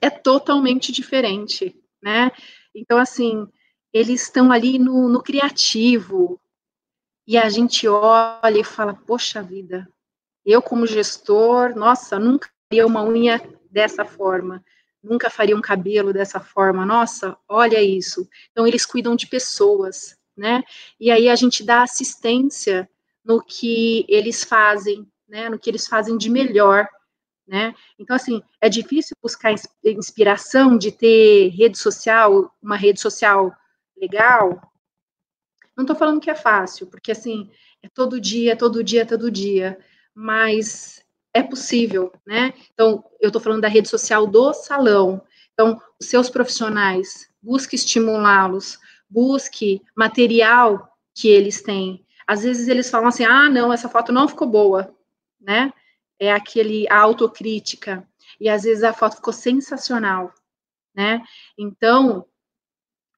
é 0.00 0.10
totalmente 0.10 0.92
diferente, 0.92 1.76
né? 2.02 2.30
Então, 2.74 2.98
assim, 2.98 3.46
eles 3.92 4.22
estão 4.22 4.50
ali 4.50 4.78
no, 4.78 5.08
no 5.08 5.22
criativo, 5.22 6.40
e 7.26 7.38
a 7.38 7.48
gente 7.48 7.86
olha 7.86 8.58
e 8.58 8.64
fala, 8.64 8.94
poxa 8.94 9.42
vida, 9.42 9.88
eu 10.44 10.60
como 10.60 10.86
gestor, 10.86 11.74
nossa, 11.76 12.18
nunca 12.18 12.50
faria 12.68 12.86
uma 12.86 13.04
unha 13.04 13.40
dessa 13.70 14.04
forma, 14.04 14.64
nunca 15.02 15.30
faria 15.30 15.56
um 15.56 15.60
cabelo 15.60 16.12
dessa 16.12 16.40
forma, 16.40 16.84
nossa, 16.84 17.36
olha 17.48 17.80
isso. 17.80 18.28
Então, 18.50 18.66
eles 18.66 18.84
cuidam 18.84 19.14
de 19.14 19.26
pessoas, 19.26 20.16
né? 20.36 20.62
E 20.98 21.10
aí 21.10 21.28
a 21.28 21.36
gente 21.36 21.62
dá 21.62 21.82
assistência 21.82 22.88
no 23.24 23.42
que 23.42 24.04
eles 24.08 24.42
fazem, 24.42 25.06
né? 25.28 25.48
No 25.48 25.58
que 25.58 25.70
eles 25.70 25.86
fazem 25.86 26.16
de 26.16 26.28
melhor, 26.28 26.88
né? 27.46 27.74
Então, 27.98 28.14
assim, 28.16 28.42
é 28.60 28.68
difícil 28.68 29.16
buscar 29.22 29.54
inspiração 29.84 30.76
de 30.76 30.92
ter 30.92 31.48
rede 31.48 31.78
social, 31.78 32.54
uma 32.62 32.76
rede 32.76 33.00
social 33.00 33.54
legal. 33.96 34.60
Não 35.76 35.84
estou 35.84 35.96
falando 35.96 36.20
que 36.20 36.30
é 36.30 36.34
fácil, 36.34 36.86
porque, 36.86 37.12
assim, 37.12 37.50
é 37.82 37.88
todo 37.88 38.20
dia, 38.20 38.56
todo 38.56 38.84
dia, 38.84 39.06
todo 39.06 39.30
dia, 39.30 39.78
mas 40.14 41.04
é 41.34 41.42
possível, 41.42 42.12
né? 42.26 42.52
Então, 42.72 43.04
eu 43.20 43.28
estou 43.28 43.40
falando 43.40 43.62
da 43.62 43.68
rede 43.68 43.88
social 43.88 44.26
do 44.26 44.52
salão. 44.52 45.22
Então, 45.52 45.80
os 46.00 46.06
seus 46.06 46.28
profissionais, 46.28 47.28
busque 47.42 47.74
estimulá-los, 47.74 48.78
busque 49.08 49.82
material 49.96 50.96
que 51.14 51.28
eles 51.28 51.62
têm. 51.62 52.04
Às 52.26 52.42
vezes 52.42 52.68
eles 52.68 52.90
falam 52.90 53.08
assim: 53.08 53.24
ah, 53.24 53.48
não, 53.48 53.72
essa 53.72 53.88
foto 53.88 54.12
não 54.12 54.28
ficou 54.28 54.48
boa, 54.48 54.94
né? 55.40 55.72
É 56.22 56.32
aquele 56.32 56.86
a 56.88 57.00
autocrítica 57.00 58.06
e 58.40 58.48
às 58.48 58.62
vezes 58.62 58.84
a 58.84 58.92
foto 58.92 59.16
ficou 59.16 59.32
sensacional, 59.32 60.32
né? 60.94 61.20
Então, 61.58 62.24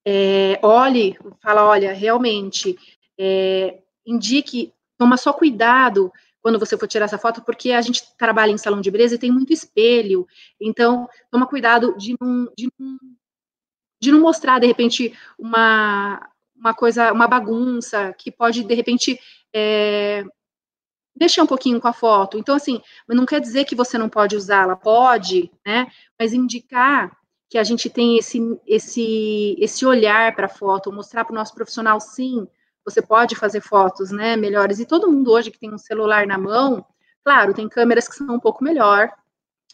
é, 0.06 0.58
olhe, 0.62 1.14
fala, 1.42 1.66
olha, 1.66 1.92
realmente, 1.92 2.78
é, 3.18 3.78
indique, 4.06 4.72
toma 4.96 5.18
só 5.18 5.34
cuidado 5.34 6.10
quando 6.40 6.58
você 6.58 6.78
for 6.78 6.88
tirar 6.88 7.04
essa 7.04 7.18
foto, 7.18 7.42
porque 7.42 7.72
a 7.72 7.82
gente 7.82 8.02
trabalha 8.16 8.50
em 8.50 8.58
salão 8.58 8.80
de 8.80 8.90
beleza 8.90 9.16
e 9.16 9.18
tem 9.18 9.30
muito 9.30 9.52
espelho, 9.52 10.26
então 10.58 11.06
toma 11.30 11.46
cuidado 11.46 11.94
de 11.98 12.16
não, 12.18 12.50
de 12.56 12.70
não, 12.78 12.98
de 14.00 14.12
não 14.12 14.20
mostrar, 14.20 14.58
de 14.60 14.66
repente, 14.66 15.12
uma, 15.38 16.26
uma 16.56 16.72
coisa, 16.72 17.12
uma 17.12 17.28
bagunça, 17.28 18.14
que 18.14 18.30
pode, 18.30 18.64
de 18.64 18.74
repente, 18.74 19.20
é, 19.54 20.24
mexer 21.18 21.40
um 21.40 21.46
pouquinho 21.46 21.80
com 21.80 21.88
a 21.88 21.92
foto. 21.92 22.38
Então, 22.38 22.54
assim, 22.54 22.80
não 23.08 23.26
quer 23.26 23.40
dizer 23.40 23.64
que 23.64 23.74
você 23.74 23.96
não 23.96 24.08
pode 24.08 24.36
usá-la, 24.36 24.76
pode, 24.76 25.50
né? 25.64 25.86
Mas 26.18 26.32
indicar 26.32 27.16
que 27.48 27.58
a 27.58 27.64
gente 27.64 27.88
tem 27.88 28.18
esse, 28.18 28.40
esse, 28.66 29.56
esse 29.58 29.86
olhar 29.86 30.34
para 30.34 30.46
a 30.46 30.48
foto, 30.48 30.92
mostrar 30.92 31.24
para 31.24 31.32
o 31.32 31.36
nosso 31.36 31.54
profissional, 31.54 32.00
sim, 32.00 32.48
você 32.84 33.00
pode 33.00 33.36
fazer 33.36 33.60
fotos, 33.60 34.10
né, 34.10 34.36
melhores. 34.36 34.78
E 34.78 34.86
todo 34.86 35.10
mundo 35.10 35.30
hoje 35.30 35.50
que 35.50 35.58
tem 35.58 35.72
um 35.72 35.78
celular 35.78 36.26
na 36.26 36.36
mão, 36.36 36.84
claro, 37.24 37.54
tem 37.54 37.68
câmeras 37.68 38.08
que 38.08 38.16
são 38.16 38.34
um 38.34 38.40
pouco 38.40 38.64
melhor, 38.64 39.10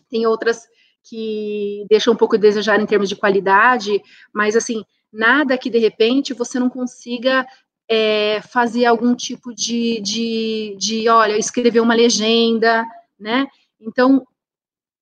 tem 0.09 0.27
outras 0.27 0.69
que 1.03 1.87
deixam 1.89 2.13
um 2.13 2.17
pouco 2.17 2.37
a 2.37 2.39
desejar 2.39 2.79
em 2.79 2.87
termos 2.87 3.09
de 3.09 3.17
qualidade, 3.17 4.03
mas 4.33 4.55
assim, 4.55 4.85
nada 5.13 5.57
que 5.57 5.71
de 5.71 5.79
repente 5.79 6.35
você 6.35 6.59
não 6.59 6.69
consiga 6.69 7.47
é, 7.91 8.41
fazer 8.41 8.87
algum 8.87 9.17
tipo 9.17 9.53
de, 9.53 10.01
de, 10.01 10.77
de, 10.79 11.09
olha, 11.09 11.37
escrever 11.37 11.81
uma 11.81 11.93
legenda, 11.93 12.87
né? 13.19 13.49
Então, 13.81 14.25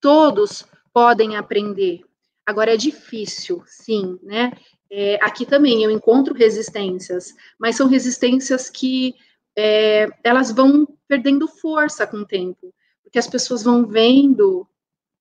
todos 0.01 0.65
podem 0.91 1.37
aprender. 1.37 2.01
Agora, 2.47 2.73
é 2.73 2.79
difícil, 2.79 3.63
sim, 3.67 4.19
né? 4.23 4.53
É, 4.91 5.17
aqui 5.23 5.45
também 5.45 5.85
eu 5.85 5.91
encontro 5.91 6.33
resistências, 6.33 7.35
mas 7.59 7.77
são 7.77 7.87
resistências 7.87 8.71
que 8.71 9.15
é, 9.55 10.09
elas 10.25 10.51
vão 10.51 10.89
perdendo 11.07 11.47
força 11.47 12.07
com 12.07 12.19
o 12.19 12.27
tempo, 12.27 12.73
porque 13.03 13.19
as 13.19 13.27
pessoas 13.27 13.63
vão 13.63 13.85
vendo, 13.85 14.67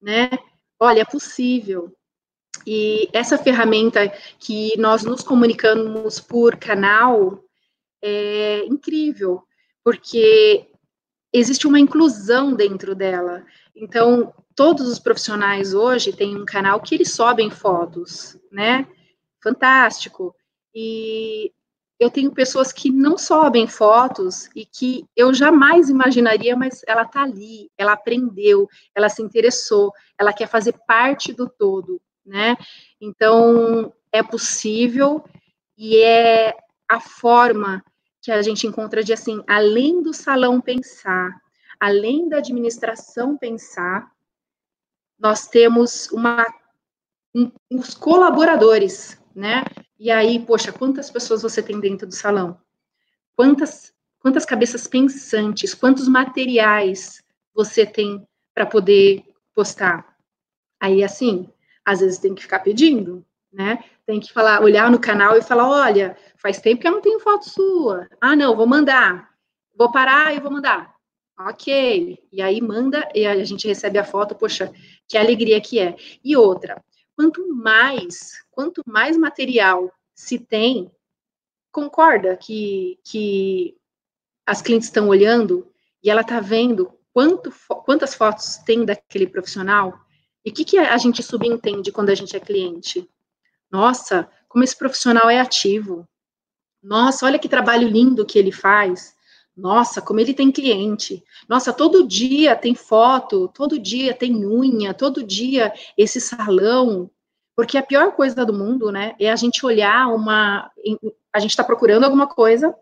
né? 0.01 0.29
Olha, 0.79 1.01
é 1.01 1.05
possível. 1.05 1.93
E 2.65 3.09
essa 3.11 3.37
ferramenta 3.37 4.07
que 4.39 4.71
nós 4.77 5.03
nos 5.03 5.21
comunicamos 5.21 6.21
por 6.21 6.55
canal 6.55 7.43
é 8.01 8.65
incrível, 8.65 9.43
porque 9.83 10.67
existe 11.31 11.67
uma 11.67 11.79
inclusão 11.79 12.53
dentro 12.53 12.95
dela. 12.95 13.45
Então, 13.75 14.33
todos 14.55 14.87
os 14.87 14.99
profissionais 14.99 15.73
hoje 15.73 16.11
têm 16.11 16.35
um 16.35 16.45
canal 16.45 16.81
que 16.81 16.95
eles 16.95 17.13
sobem 17.13 17.49
fotos, 17.49 18.37
né? 18.51 18.87
Fantástico. 19.43 20.35
E 20.73 21.51
eu 21.99 22.09
tenho 22.09 22.31
pessoas 22.31 22.71
que 22.71 22.91
não 22.91 23.17
sobem 23.17 23.67
fotos 23.67 24.49
e 24.55 24.65
que 24.65 25.05
eu 25.15 25.33
jamais 25.33 25.89
imaginaria, 25.89 26.55
mas 26.55 26.81
ela 26.87 27.03
está 27.03 27.23
ali, 27.23 27.71
ela 27.77 27.93
aprendeu, 27.93 28.67
ela 28.93 29.09
se 29.09 29.21
interessou, 29.21 29.91
ela 30.17 30.33
quer 30.33 30.47
fazer 30.47 30.73
parte 30.87 31.33
do 31.33 31.49
todo, 31.49 31.99
né? 32.25 32.55
Então, 33.01 33.91
é 34.11 34.21
possível 34.21 35.23
e 35.77 35.97
é 35.97 36.55
a 36.89 36.99
forma 36.99 37.83
que 38.21 38.31
a 38.31 38.41
gente 38.41 38.67
encontra 38.67 39.03
de 39.03 39.13
assim, 39.13 39.43
além 39.47 40.01
do 40.01 40.13
salão 40.13 40.59
pensar, 40.59 41.31
além 41.79 42.27
da 42.27 42.37
administração 42.37 43.37
pensar, 43.37 44.11
nós 45.19 45.47
temos 45.47 46.09
uma 46.11 46.45
um, 47.35 47.51
os 47.71 47.93
colaboradores, 47.93 49.21
né? 49.35 49.63
E 49.99 50.09
aí, 50.09 50.43
poxa, 50.45 50.71
quantas 50.71 51.09
pessoas 51.09 51.41
você 51.41 51.61
tem 51.61 51.79
dentro 51.79 52.07
do 52.07 52.13
salão? 52.13 52.59
Quantas 53.35 53.93
quantas 54.19 54.45
cabeças 54.45 54.87
pensantes, 54.87 55.73
quantos 55.73 56.07
materiais 56.07 57.23
você 57.53 57.85
tem 57.85 58.27
para 58.53 58.65
poder 58.65 59.23
postar? 59.53 60.17
Aí 60.79 61.03
assim, 61.03 61.49
às 61.85 62.01
vezes 62.01 62.19
tem 62.19 62.35
que 62.35 62.41
ficar 62.41 62.59
pedindo, 62.59 63.25
né? 63.51 63.83
Tem 64.05 64.19
que 64.19 64.33
falar, 64.33 64.61
olhar 64.61 64.91
no 64.91 64.99
canal 64.99 65.37
e 65.37 65.41
falar, 65.41 65.69
olha, 65.69 66.17
faz 66.37 66.59
tempo 66.59 66.81
que 66.81 66.87
eu 66.87 66.91
não 66.91 67.01
tenho 67.01 67.19
foto 67.19 67.49
sua. 67.49 68.07
Ah, 68.21 68.35
não, 68.35 68.55
vou 68.55 68.67
mandar. 68.67 69.29
Vou 69.75 69.91
parar 69.91 70.33
e 70.35 70.39
vou 70.39 70.51
mandar. 70.51 70.95
Ok. 71.39 72.17
E 72.31 72.41
aí 72.41 72.61
manda 72.61 73.07
e 73.13 73.25
a 73.25 73.43
gente 73.43 73.67
recebe 73.67 73.99
a 73.99 74.03
foto, 74.03 74.35
poxa, 74.35 74.71
que 75.07 75.17
alegria 75.17 75.61
que 75.61 75.79
é. 75.79 75.95
E 76.23 76.35
outra, 76.35 76.83
quanto 77.15 77.47
mais, 77.53 78.43
quanto 78.51 78.81
mais 78.85 79.17
material 79.17 79.91
se 80.15 80.39
tem, 80.39 80.91
concorda 81.71 82.35
que, 82.35 82.99
que 83.03 83.77
as 84.45 84.61
clientes 84.61 84.87
estão 84.87 85.07
olhando 85.09 85.71
e 86.03 86.09
ela 86.09 86.21
está 86.21 86.39
vendo 86.39 86.91
quanto, 87.13 87.53
quantas 87.85 88.15
fotos 88.15 88.57
tem 88.57 88.83
daquele 88.85 89.27
profissional? 89.27 89.99
E 90.43 90.49
o 90.49 90.53
que, 90.53 90.63
que 90.63 90.77
a 90.77 90.97
gente 90.97 91.21
subentende 91.21 91.91
quando 91.91 92.09
a 92.09 92.15
gente 92.15 92.35
é 92.35 92.39
cliente? 92.39 93.07
Nossa, 93.69 94.29
como 94.47 94.63
esse 94.63 94.75
profissional 94.75 95.29
é 95.29 95.39
ativo. 95.39 96.07
Nossa, 96.81 97.25
olha 97.25 97.39
que 97.39 97.49
trabalho 97.49 97.87
lindo 97.87 98.25
que 98.25 98.37
ele 98.37 98.51
faz. 98.51 99.15
Nossa, 99.55 100.01
como 100.01 100.19
ele 100.19 100.33
tem 100.33 100.51
cliente. 100.51 101.23
Nossa, 101.49 101.73
todo 101.73 102.07
dia 102.07 102.55
tem 102.55 102.75
foto, 102.75 103.47
todo 103.47 103.79
dia 103.79 104.13
tem 104.13 104.45
unha, 104.45 104.93
todo 104.93 105.23
dia 105.23 105.73
esse 105.97 106.21
salão. 106.21 107.09
Porque 107.55 107.75
a 107.75 107.83
pior 107.83 108.11
coisa 108.11 108.45
do 108.45 108.53
mundo, 108.53 108.91
né, 108.91 109.15
é 109.19 109.31
a 109.31 109.35
gente 109.35 109.65
olhar 109.65 110.07
uma. 110.09 110.71
A 111.33 111.39
gente 111.39 111.49
está 111.51 111.63
procurando 111.63 112.03
alguma 112.03 112.27
coisa, 112.27 112.75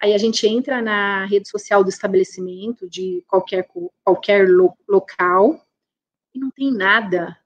aí 0.00 0.14
a 0.14 0.18
gente 0.18 0.46
entra 0.46 0.80
na 0.80 1.26
rede 1.26 1.48
social 1.50 1.84
do 1.84 1.90
estabelecimento, 1.90 2.88
de 2.88 3.22
qualquer, 3.28 3.68
qualquer 4.02 4.48
lo, 4.48 4.74
local, 4.88 5.60
e 6.34 6.38
não 6.38 6.50
tem 6.50 6.72
nada. 6.72 7.36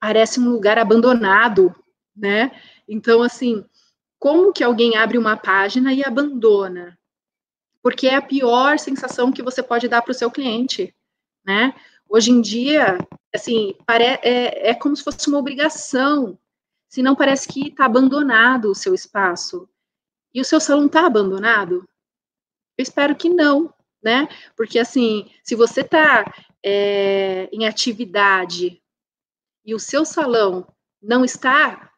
Parece 0.00 0.38
um 0.38 0.48
lugar 0.48 0.78
abandonado, 0.78 1.74
né? 2.16 2.52
Então, 2.88 3.20
assim, 3.20 3.64
como 4.18 4.52
que 4.52 4.64
alguém 4.64 4.96
abre 4.96 5.18
uma 5.18 5.36
página 5.36 5.92
e 5.92 6.04
abandona? 6.04 6.98
porque 7.82 8.06
é 8.06 8.16
a 8.16 8.22
pior 8.22 8.78
sensação 8.78 9.32
que 9.32 9.42
você 9.42 9.62
pode 9.62 9.88
dar 9.88 10.02
para 10.02 10.10
o 10.10 10.14
seu 10.14 10.30
cliente, 10.30 10.94
né? 11.44 11.74
Hoje 12.08 12.30
em 12.30 12.40
dia, 12.40 12.98
assim, 13.34 13.74
é, 13.88 14.70
é 14.70 14.74
como 14.74 14.96
se 14.96 15.04
fosse 15.04 15.28
uma 15.28 15.38
obrigação, 15.38 16.38
senão 16.88 17.14
parece 17.14 17.48
que 17.48 17.68
está 17.68 17.84
abandonado 17.84 18.70
o 18.70 18.74
seu 18.74 18.94
espaço. 18.94 19.68
E 20.34 20.40
o 20.40 20.44
seu 20.44 20.60
salão 20.60 20.86
está 20.86 21.06
abandonado? 21.06 21.88
Eu 22.76 22.82
espero 22.82 23.16
que 23.16 23.28
não, 23.28 23.72
né? 24.02 24.28
Porque, 24.56 24.78
assim, 24.78 25.30
se 25.42 25.54
você 25.54 25.80
está 25.80 26.24
é, 26.62 27.48
em 27.52 27.66
atividade 27.66 28.82
e 29.64 29.74
o 29.74 29.78
seu 29.78 30.04
salão 30.04 30.66
não 31.00 31.24
está 31.24 31.90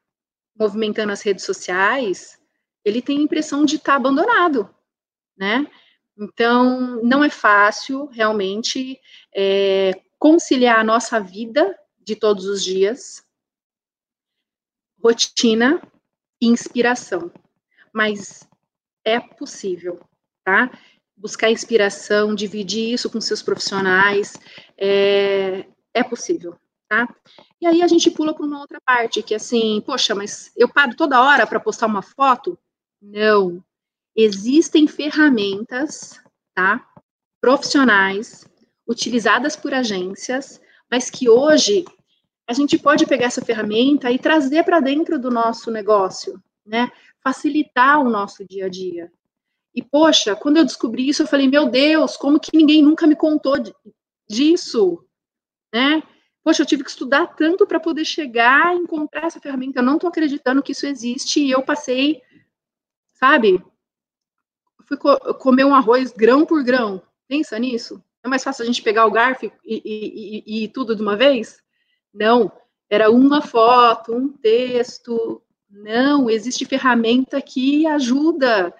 movimentando 0.58 1.12
as 1.12 1.22
redes 1.22 1.44
sociais, 1.44 2.38
ele 2.84 3.02
tem 3.02 3.18
a 3.18 3.22
impressão 3.22 3.64
de 3.64 3.76
estar 3.76 3.92
tá 3.92 3.96
abandonado, 3.96 4.68
né? 5.36 5.66
Então, 6.16 7.02
não 7.02 7.24
é 7.24 7.30
fácil, 7.30 8.06
realmente, 8.06 9.00
é, 9.34 9.92
conciliar 10.18 10.78
a 10.78 10.84
nossa 10.84 11.18
vida 11.18 11.78
de 11.98 12.14
todos 12.14 12.44
os 12.44 12.62
dias, 12.62 13.24
rotina 15.02 15.80
e 16.40 16.46
inspiração. 16.46 17.32
Mas 17.92 18.46
é 19.04 19.18
possível, 19.18 19.98
tá? 20.44 20.70
Buscar 21.16 21.50
inspiração, 21.50 22.34
dividir 22.34 22.92
isso 22.92 23.10
com 23.10 23.20
seus 23.20 23.42
profissionais, 23.42 24.34
é, 24.76 25.66
é 25.94 26.04
possível, 26.04 26.58
tá? 26.90 27.08
E 27.60 27.66
aí 27.66 27.80
a 27.82 27.86
gente 27.86 28.10
pula 28.10 28.34
para 28.34 28.44
uma 28.44 28.60
outra 28.60 28.80
parte, 28.84 29.22
que 29.22 29.32
é 29.32 29.36
assim, 29.36 29.80
poxa, 29.86 30.14
mas 30.14 30.52
eu 30.56 30.68
paro 30.68 30.94
toda 30.96 31.22
hora 31.22 31.46
para 31.46 31.60
postar 31.60 31.86
uma 31.86 32.02
foto? 32.02 32.58
Não, 33.00 33.64
Existem 34.14 34.86
ferramentas, 34.86 36.20
tá? 36.54 36.86
Profissionais, 37.40 38.46
utilizadas 38.86 39.56
por 39.56 39.72
agências, 39.72 40.60
mas 40.90 41.08
que 41.08 41.28
hoje 41.28 41.84
a 42.46 42.52
gente 42.52 42.76
pode 42.78 43.06
pegar 43.06 43.26
essa 43.26 43.44
ferramenta 43.44 44.10
e 44.10 44.18
trazer 44.18 44.64
para 44.64 44.80
dentro 44.80 45.18
do 45.18 45.30
nosso 45.30 45.70
negócio, 45.70 46.42
né? 46.66 46.90
Facilitar 47.22 48.00
o 48.00 48.10
nosso 48.10 48.44
dia 48.44 48.66
a 48.66 48.68
dia. 48.68 49.12
E, 49.74 49.82
poxa, 49.82 50.34
quando 50.34 50.56
eu 50.56 50.64
descobri 50.64 51.08
isso, 51.08 51.22
eu 51.22 51.28
falei, 51.28 51.46
meu 51.46 51.70
Deus, 51.70 52.16
como 52.16 52.40
que 52.40 52.56
ninguém 52.56 52.82
nunca 52.82 53.06
me 53.06 53.14
contou 53.14 53.54
disso, 54.28 55.04
né? 55.72 56.02
Poxa, 56.42 56.62
eu 56.62 56.66
tive 56.66 56.82
que 56.82 56.90
estudar 56.90 57.26
tanto 57.28 57.66
para 57.66 57.78
poder 57.78 58.04
chegar 58.04 58.74
e 58.74 58.78
encontrar 58.78 59.26
essa 59.26 59.40
ferramenta. 59.40 59.80
Eu 59.80 59.84
não 59.84 59.94
estou 59.94 60.08
acreditando 60.08 60.62
que 60.62 60.72
isso 60.72 60.86
existe 60.86 61.40
e 61.40 61.50
eu 61.50 61.62
passei, 61.62 62.22
sabe, 63.14 63.62
fui 64.84 64.96
co 64.96 65.18
comer 65.34 65.64
um 65.64 65.74
arroz 65.74 66.12
grão 66.12 66.46
por 66.46 66.64
grão. 66.64 67.02
Pensa 67.28 67.58
nisso. 67.58 68.02
É 68.22 68.28
mais 68.28 68.42
fácil 68.42 68.62
a 68.62 68.66
gente 68.66 68.82
pegar 68.82 69.06
o 69.06 69.10
garfo 69.10 69.46
e, 69.46 69.52
e, 69.64 69.82
e, 69.84 70.64
e 70.64 70.68
tudo 70.68 70.96
de 70.96 71.02
uma 71.02 71.16
vez? 71.16 71.62
Não. 72.12 72.50
Era 72.88 73.10
uma 73.10 73.40
foto, 73.40 74.14
um 74.14 74.28
texto. 74.28 75.40
Não, 75.70 76.28
existe 76.28 76.64
ferramenta 76.64 77.40
que 77.40 77.86
ajuda, 77.86 78.74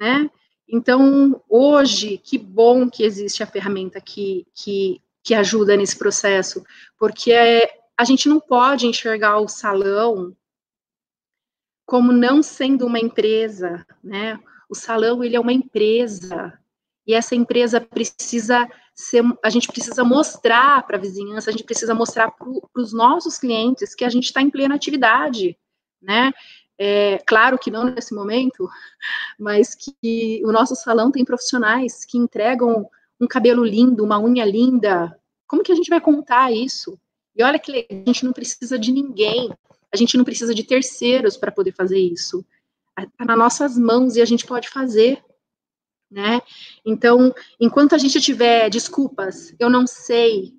né? 0.00 0.30
Então, 0.66 1.42
hoje, 1.46 2.16
que 2.16 2.38
bom 2.38 2.88
que 2.88 3.02
existe 3.02 3.42
a 3.42 3.46
ferramenta 3.46 4.00
que, 4.00 4.46
que, 4.54 5.02
que 5.22 5.34
ajuda 5.34 5.76
nesse 5.76 5.96
processo, 5.96 6.64
porque 6.98 7.32
é, 7.32 7.70
a 7.96 8.04
gente 8.04 8.28
não 8.28 8.40
pode 8.40 8.86
enxergar 8.86 9.38
o 9.38 9.48
salão 9.48 10.36
como 11.86 12.12
não 12.12 12.42
sendo 12.42 12.86
uma 12.86 12.98
empresa, 12.98 13.86
né? 14.02 14.38
O 14.68 14.74
salão 14.74 15.22
ele 15.22 15.36
é 15.36 15.40
uma 15.40 15.52
empresa 15.52 16.58
e 17.06 17.14
essa 17.14 17.34
empresa 17.34 17.80
precisa 17.80 18.68
ser, 18.94 19.22
a 19.44 19.50
gente 19.50 19.68
precisa 19.68 20.04
mostrar 20.04 20.86
para 20.86 20.96
a 20.96 21.00
vizinhança, 21.00 21.50
a 21.50 21.52
gente 21.52 21.64
precisa 21.64 21.94
mostrar 21.94 22.30
para 22.30 22.48
os 22.76 22.92
nossos 22.92 23.38
clientes 23.38 23.94
que 23.94 24.04
a 24.04 24.08
gente 24.08 24.24
está 24.24 24.40
em 24.40 24.50
plena 24.50 24.74
atividade, 24.74 25.58
né? 26.00 26.32
É, 26.78 27.18
claro 27.26 27.58
que 27.58 27.70
não 27.70 27.84
nesse 27.84 28.14
momento, 28.14 28.68
mas 29.38 29.74
que 29.74 30.42
o 30.44 30.52
nosso 30.52 30.74
salão 30.74 31.10
tem 31.12 31.24
profissionais 31.24 32.04
que 32.04 32.18
entregam 32.18 32.88
um 33.22 33.28
cabelo 33.28 33.64
lindo, 33.64 34.04
uma 34.04 34.18
unha 34.18 34.44
linda. 34.44 35.18
Como 35.46 35.62
que 35.62 35.72
a 35.72 35.74
gente 35.74 35.88
vai 35.88 36.00
contar 36.00 36.52
isso? 36.52 36.98
E 37.34 37.42
olha 37.42 37.58
que 37.58 37.86
a 37.88 37.94
gente 37.94 38.24
não 38.24 38.32
precisa 38.32 38.78
de 38.78 38.92
ninguém, 38.92 39.50
a 39.92 39.96
gente 39.96 40.16
não 40.16 40.24
precisa 40.24 40.54
de 40.54 40.64
terceiros 40.64 41.36
para 41.36 41.52
poder 41.52 41.72
fazer 41.72 41.98
isso 41.98 42.44
está 43.00 43.24
nas 43.24 43.38
nossas 43.38 43.78
mãos 43.78 44.16
e 44.16 44.22
a 44.22 44.24
gente 44.24 44.46
pode 44.46 44.68
fazer, 44.68 45.24
né? 46.10 46.40
Então, 46.84 47.34
enquanto 47.58 47.94
a 47.94 47.98
gente 47.98 48.20
tiver 48.20 48.68
desculpas, 48.68 49.54
eu 49.58 49.70
não 49.70 49.86
sei, 49.86 50.54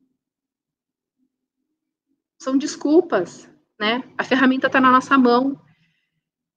são 2.40 2.58
desculpas, 2.58 3.48
né? 3.80 4.04
A 4.18 4.24
ferramenta 4.24 4.68
está 4.68 4.82
na 4.82 4.92
nossa 4.92 5.18
mão. 5.18 5.60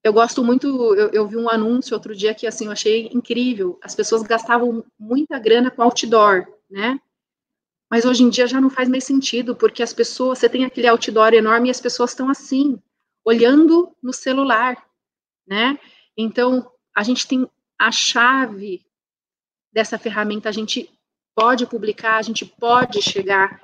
Eu 0.07 0.13
gosto 0.13 0.45
muito, 0.45 0.95
eu, 0.95 1.09
eu, 1.11 1.27
vi 1.27 1.37
um 1.37 1.51
anúncio 1.51 1.93
outro 1.93 2.15
dia 2.15 2.33
que, 2.33 2.47
assim, 2.47 2.67
eu 2.67 2.71
achei 2.71 3.11
incrível. 3.13 3.77
As 3.83 3.93
pessoas 3.93 4.23
gastavam 4.23 4.85
muita 4.97 5.37
grana 5.37 5.69
com 5.69 5.83
outdoor, 5.83 6.47
né? 6.71 7.01
Mas 7.91 8.05
hoje 8.05 8.23
em 8.23 8.31
dia 8.31 8.47
já 8.47 8.61
não 8.61 8.71
faz 8.71 8.89
mais 8.89 9.03
sentido, 9.03 9.57
porque 9.57 9.83
as 9.83 9.93
pessoas, 9.93 10.39
você 10.39 10.49
tem 10.49 10.65
aquele 10.65 10.87
outdoor 10.87 11.35
enorme 11.35 11.67
e 11.67 11.71
as 11.73 11.81
pessoas 11.81 12.11
estão 12.11 12.31
assim, 12.31 12.81
olhando 13.25 13.93
no 14.01 14.13
celular, 14.13 14.81
né? 15.45 15.77
Então, 16.17 16.71
a 16.95 17.03
gente 17.03 17.27
tem 17.27 17.51
a 17.77 17.91
chave 17.91 18.87
dessa 19.73 19.99
ferramenta, 19.99 20.49
a 20.49 20.53
gente 20.53 20.89
pode 21.35 21.67
publicar, 21.67 22.19
a 22.19 22.23
gente 22.23 22.47
pode 22.47 23.03
chegar 23.03 23.61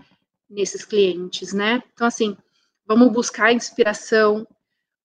nesses 0.51 0.85
clientes, 0.85 1.53
né? 1.53 1.85
Então, 1.95 2.05
assim, 2.05 2.37
vamos 2.85 3.13
buscar 3.13 3.53
inspiração, 3.53 4.45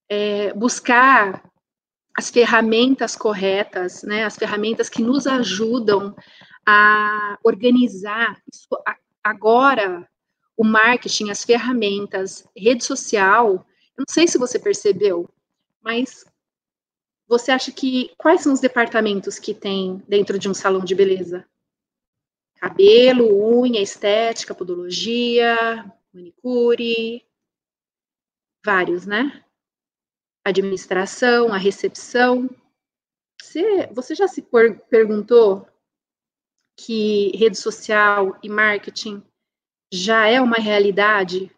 é, 0.08 0.52
buscar 0.54 1.42
as 2.16 2.30
ferramentas 2.30 3.14
corretas, 3.14 4.02
né? 4.02 4.24
As 4.24 4.36
ferramentas 4.36 4.88
que 4.88 5.02
nos 5.02 5.26
ajudam 5.26 6.16
a 6.66 7.38
organizar 7.44 8.40
isso 8.52 8.68
agora 9.22 10.08
o 10.56 10.64
marketing, 10.64 11.30
as 11.30 11.44
ferramentas, 11.44 12.44
rede 12.56 12.82
social, 12.82 13.64
eu 13.96 14.04
não 14.06 14.12
sei 14.12 14.26
se 14.26 14.36
você 14.36 14.58
percebeu, 14.58 15.32
mas 15.80 16.24
você 17.28 17.52
acha 17.52 17.70
que 17.70 18.10
quais 18.18 18.40
são 18.40 18.52
os 18.52 18.58
departamentos 18.58 19.38
que 19.38 19.54
tem 19.54 20.02
dentro 20.08 20.36
de 20.36 20.48
um 20.48 20.54
salão 20.54 20.84
de 20.84 20.96
beleza? 20.96 21.46
Cabelo, 22.56 23.28
unha, 23.60 23.80
estética, 23.80 24.52
podologia, 24.52 25.56
manicure, 26.12 27.24
vários, 28.64 29.06
né? 29.06 29.44
Administração, 30.48 31.52
a 31.52 31.56
recepção. 31.56 32.48
Você, 33.40 33.86
você 33.92 34.14
já 34.14 34.26
se 34.26 34.46
perguntou 34.90 35.66
que 36.76 37.36
rede 37.36 37.58
social 37.58 38.38
e 38.42 38.48
marketing 38.48 39.22
já 39.92 40.26
é 40.26 40.40
uma 40.40 40.56
realidade 40.56 41.50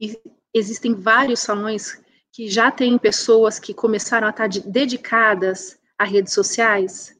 e 0.00 0.18
existem 0.52 0.94
vários 0.94 1.40
salões 1.40 2.02
que 2.32 2.48
já 2.48 2.70
têm 2.70 2.98
pessoas 2.98 3.58
que 3.58 3.72
começaram 3.72 4.26
a 4.26 4.30
estar 4.30 4.48
dedicadas 4.48 5.78
a 5.96 6.04
redes 6.04 6.32
sociais. 6.32 7.16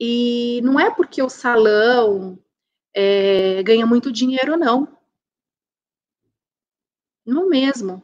E 0.00 0.60
não 0.62 0.80
é 0.80 0.92
porque 0.94 1.22
o 1.22 1.28
salão 1.28 2.38
é, 2.94 3.62
ganha 3.62 3.86
muito 3.86 4.10
dinheiro, 4.10 4.56
não. 4.56 4.88
Não 7.24 7.48
mesmo. 7.48 8.02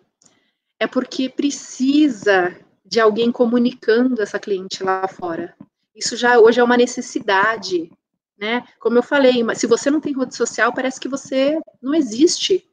É 0.80 0.86
porque 0.86 1.28
precisa 1.28 2.56
de 2.84 3.00
alguém 3.00 3.30
comunicando 3.30 4.22
essa 4.22 4.38
cliente 4.38 4.82
lá 4.82 5.06
fora. 5.08 5.56
Isso 5.94 6.16
já 6.16 6.38
hoje 6.38 6.60
é 6.60 6.64
uma 6.64 6.76
necessidade 6.76 7.90
né? 8.38 8.64
Como 8.78 8.96
eu 8.96 9.02
falei, 9.02 9.42
se 9.56 9.66
você 9.66 9.90
não 9.90 10.00
tem 10.00 10.16
rede 10.16 10.34
social, 10.34 10.72
parece 10.72 11.00
que 11.00 11.08
você 11.08 11.60
não 11.82 11.92
existe. 11.92 12.64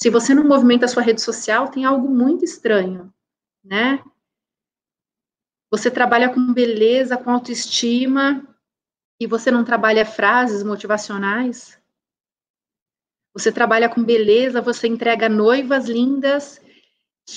Se 0.00 0.08
você 0.08 0.34
não 0.34 0.44
movimenta 0.44 0.86
a 0.86 0.88
sua 0.88 1.02
rede 1.02 1.20
social, 1.20 1.68
tem 1.68 1.84
algo 1.84 2.08
muito 2.08 2.42
estranho, 2.42 3.12
né? 3.62 4.02
Você 5.70 5.90
trabalha 5.90 6.30
com 6.30 6.52
beleza, 6.52 7.18
com 7.18 7.30
autoestima, 7.30 8.42
e 9.20 9.26
você 9.26 9.50
não 9.50 9.62
trabalha 9.62 10.06
frases 10.06 10.62
motivacionais? 10.62 11.78
Você 13.34 13.52
trabalha 13.52 13.88
com 13.88 14.02
beleza, 14.02 14.62
você 14.62 14.88
entrega 14.88 15.28
noivas 15.28 15.86
lindas 15.86 16.60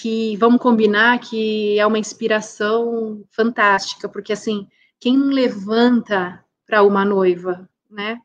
que 0.01 0.35
vamos 0.37 0.59
combinar 0.59 1.19
que 1.19 1.77
é 1.77 1.85
uma 1.85 1.99
inspiração 1.99 3.23
fantástica, 3.29 4.09
porque 4.09 4.33
assim, 4.33 4.67
quem 4.99 5.15
não 5.15 5.27
levanta 5.27 6.43
para 6.65 6.81
uma 6.81 7.05
noiva, 7.05 7.69
né? 7.91 8.19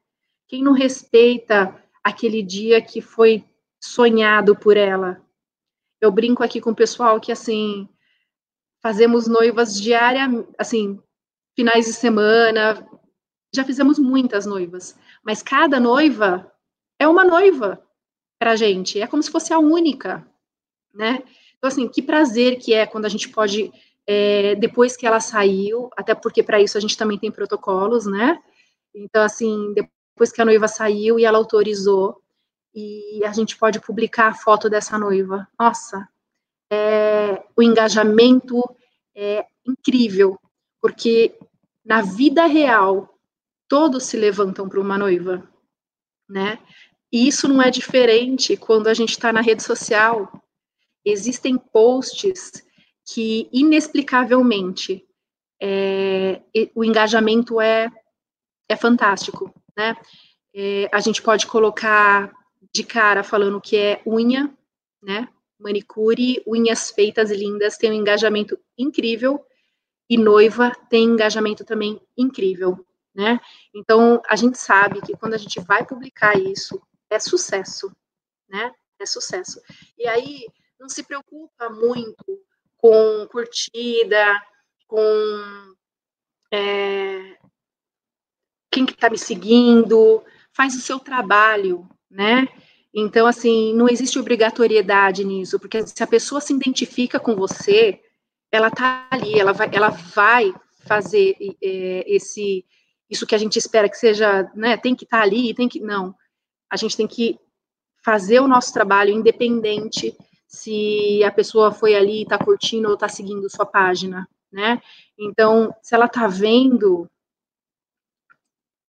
Quem 0.46 0.62
não 0.62 0.72
respeita 0.72 1.74
aquele 2.02 2.42
dia 2.42 2.80
que 2.80 3.02
foi 3.02 3.44
sonhado 3.78 4.56
por 4.56 4.78
ela? 4.78 5.20
Eu 6.00 6.10
brinco 6.10 6.42
aqui 6.42 6.58
com 6.58 6.70
o 6.70 6.74
pessoal 6.74 7.20
que, 7.20 7.30
assim, 7.30 7.86
fazemos 8.80 9.26
noivas 9.26 9.78
diárias, 9.78 10.46
assim, 10.56 10.98
finais 11.54 11.84
de 11.84 11.92
semana, 11.92 12.88
já 13.54 13.62
fizemos 13.62 13.98
muitas 13.98 14.46
noivas, 14.46 14.98
mas 15.22 15.42
cada 15.42 15.78
noiva 15.78 16.50
é 16.98 17.06
uma 17.06 17.24
noiva 17.24 17.84
para 18.38 18.56
gente, 18.56 19.00
é 19.00 19.06
como 19.06 19.22
se 19.22 19.30
fosse 19.30 19.52
a 19.52 19.58
única, 19.58 20.26
né? 20.94 21.22
Então, 21.58 21.68
assim, 21.68 21.88
que 21.88 22.00
prazer 22.00 22.58
que 22.58 22.72
é 22.72 22.86
quando 22.86 23.04
a 23.04 23.08
gente 23.08 23.28
pode, 23.28 23.72
é, 24.06 24.54
depois 24.54 24.96
que 24.96 25.06
ela 25.06 25.20
saiu, 25.20 25.90
até 25.96 26.14
porque 26.14 26.42
para 26.42 26.60
isso 26.60 26.78
a 26.78 26.80
gente 26.80 26.96
também 26.96 27.18
tem 27.18 27.30
protocolos, 27.30 28.06
né? 28.06 28.40
Então, 28.94 29.22
assim, 29.22 29.74
depois 29.74 30.32
que 30.32 30.40
a 30.40 30.44
noiva 30.44 30.68
saiu 30.68 31.18
e 31.18 31.24
ela 31.24 31.38
autorizou, 31.38 32.22
e 32.74 33.24
a 33.24 33.32
gente 33.32 33.56
pode 33.56 33.80
publicar 33.80 34.28
a 34.28 34.34
foto 34.34 34.70
dessa 34.70 34.98
noiva. 34.98 35.48
Nossa, 35.58 36.08
é, 36.70 37.42
o 37.56 37.62
engajamento 37.62 38.62
é 39.16 39.44
incrível, 39.66 40.38
porque 40.80 41.36
na 41.84 42.02
vida 42.02 42.46
real, 42.46 43.18
todos 43.66 44.04
se 44.04 44.16
levantam 44.16 44.68
para 44.68 44.80
uma 44.80 44.98
noiva, 44.98 45.42
né? 46.28 46.58
E 47.10 47.26
isso 47.26 47.48
não 47.48 47.62
é 47.62 47.70
diferente 47.70 48.56
quando 48.56 48.88
a 48.88 48.94
gente 48.94 49.10
está 49.10 49.32
na 49.32 49.40
rede 49.40 49.62
social. 49.62 50.30
Existem 51.10 51.56
posts 51.56 52.64
que, 53.04 53.48
inexplicavelmente, 53.52 55.04
é, 55.60 56.42
o 56.74 56.84
engajamento 56.84 57.60
é 57.60 57.90
é 58.68 58.76
fantástico, 58.76 59.52
né? 59.76 59.96
É, 60.54 60.88
a 60.92 61.00
gente 61.00 61.22
pode 61.22 61.46
colocar 61.46 62.30
de 62.72 62.84
cara 62.84 63.24
falando 63.24 63.60
que 63.60 63.76
é 63.76 64.02
unha, 64.06 64.54
né? 65.02 65.28
Manicure, 65.58 66.42
unhas 66.46 66.90
feitas 66.90 67.30
lindas, 67.30 67.78
tem 67.78 67.90
um 67.90 67.94
engajamento 67.94 68.58
incrível, 68.76 69.44
e 70.08 70.16
noiva 70.16 70.72
tem 70.88 71.04
engajamento 71.04 71.64
também 71.64 72.00
incrível, 72.16 72.84
né? 73.14 73.40
Então, 73.74 74.22
a 74.28 74.36
gente 74.36 74.58
sabe 74.58 75.00
que 75.00 75.16
quando 75.16 75.34
a 75.34 75.38
gente 75.38 75.60
vai 75.60 75.84
publicar 75.84 76.38
isso, 76.38 76.80
é 77.10 77.18
sucesso, 77.18 77.90
né? 78.48 78.72
É 78.98 79.06
sucesso. 79.06 79.60
E 79.98 80.06
aí, 80.06 80.46
não 80.78 80.88
se 80.88 81.02
preocupa 81.02 81.68
muito 81.68 82.40
com 82.76 83.26
curtida, 83.30 84.40
com 84.86 85.74
é, 86.52 87.36
quem 88.70 88.86
que 88.86 88.92
está 88.92 89.10
me 89.10 89.18
seguindo, 89.18 90.22
faz 90.52 90.74
o 90.74 90.80
seu 90.80 90.98
trabalho, 90.98 91.88
né? 92.10 92.46
Então, 92.94 93.26
assim, 93.26 93.74
não 93.74 93.88
existe 93.88 94.18
obrigatoriedade 94.18 95.24
nisso, 95.24 95.58
porque 95.58 95.86
se 95.86 96.02
a 96.02 96.06
pessoa 96.06 96.40
se 96.40 96.54
identifica 96.54 97.20
com 97.20 97.34
você, 97.34 98.00
ela 98.50 98.70
tá 98.70 99.06
ali, 99.10 99.38
ela 99.38 99.52
vai, 99.52 99.68
ela 99.72 99.90
vai 99.90 100.54
fazer 100.86 101.36
é, 101.62 102.04
esse, 102.06 102.64
isso 103.10 103.26
que 103.26 103.34
a 103.34 103.38
gente 103.38 103.58
espera 103.58 103.88
que 103.88 103.96
seja, 103.96 104.50
né? 104.54 104.76
Tem 104.76 104.94
que 104.94 105.04
estar 105.04 105.18
tá 105.18 105.22
ali, 105.22 105.52
tem 105.52 105.68
que, 105.68 105.80
não. 105.80 106.14
A 106.70 106.76
gente 106.76 106.96
tem 106.96 107.06
que 107.06 107.38
fazer 108.02 108.40
o 108.40 108.48
nosso 108.48 108.72
trabalho 108.72 109.12
independente 109.12 110.16
se 110.48 111.22
a 111.22 111.30
pessoa 111.30 111.70
foi 111.70 111.94
ali, 111.94 112.22
está 112.22 112.38
curtindo 112.38 112.88
ou 112.88 112.94
está 112.94 113.06
seguindo 113.06 113.50
sua 113.50 113.66
página, 113.66 114.26
né? 114.50 114.80
Então, 115.16 115.72
se 115.82 115.94
ela 115.94 116.06
está 116.06 116.26
vendo 116.26 117.08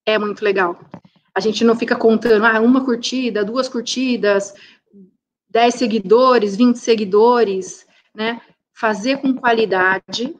é 0.06 0.17
muito 0.17 0.43
legal. 0.43 0.80
A 1.36 1.39
gente 1.39 1.63
não 1.63 1.76
fica 1.76 1.95
contando, 1.95 2.45
ah, 2.45 2.60
uma 2.60 2.84
curtida, 2.84 3.45
duas 3.45 3.69
curtidas, 3.69 4.54
10 5.50 5.76
seguidores, 5.76 6.56
20 6.56 6.78
seguidores, 6.78 7.86
né? 8.15 8.41
Fazer 8.74 9.17
com 9.17 9.36
qualidade 9.36 10.36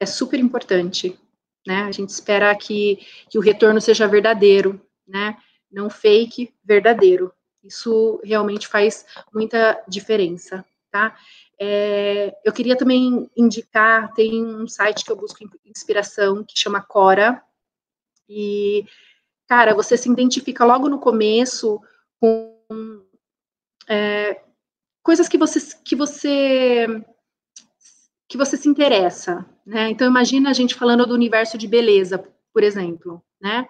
é 0.00 0.06
super 0.06 0.38
importante, 0.38 1.18
né? 1.66 1.82
A 1.82 1.92
gente 1.92 2.10
espera 2.10 2.54
que, 2.56 2.98
que 3.30 3.38
o 3.38 3.40
retorno 3.40 3.80
seja 3.80 4.08
verdadeiro, 4.08 4.80
né? 5.06 5.36
Não 5.70 5.88
fake, 5.88 6.52
verdadeiro. 6.64 7.32
Isso 7.68 8.18
realmente 8.24 8.66
faz 8.66 9.04
muita 9.32 9.80
diferença, 9.86 10.64
tá? 10.90 11.14
É, 11.60 12.34
eu 12.44 12.52
queria 12.52 12.76
também 12.76 13.30
indicar, 13.36 14.12
tem 14.14 14.44
um 14.44 14.66
site 14.66 15.04
que 15.04 15.12
eu 15.12 15.16
busco 15.16 15.38
inspiração, 15.66 16.42
que 16.42 16.58
chama 16.58 16.80
Cora, 16.80 17.42
e, 18.28 18.86
cara, 19.46 19.74
você 19.74 19.96
se 19.96 20.10
identifica 20.10 20.64
logo 20.64 20.88
no 20.88 20.98
começo 20.98 21.80
com 22.18 22.56
é, 23.88 24.40
coisas 25.02 25.28
que 25.28 25.38
você, 25.38 25.60
que 25.84 25.94
você 25.94 26.86
que 28.28 28.36
você 28.36 28.58
se 28.58 28.68
interessa, 28.68 29.46
né? 29.64 29.88
Então 29.88 30.06
imagina 30.06 30.50
a 30.50 30.52
gente 30.52 30.74
falando 30.74 31.06
do 31.06 31.14
universo 31.14 31.56
de 31.56 31.66
beleza, 31.66 32.22
por 32.52 32.62
exemplo, 32.62 33.22
né? 33.40 33.66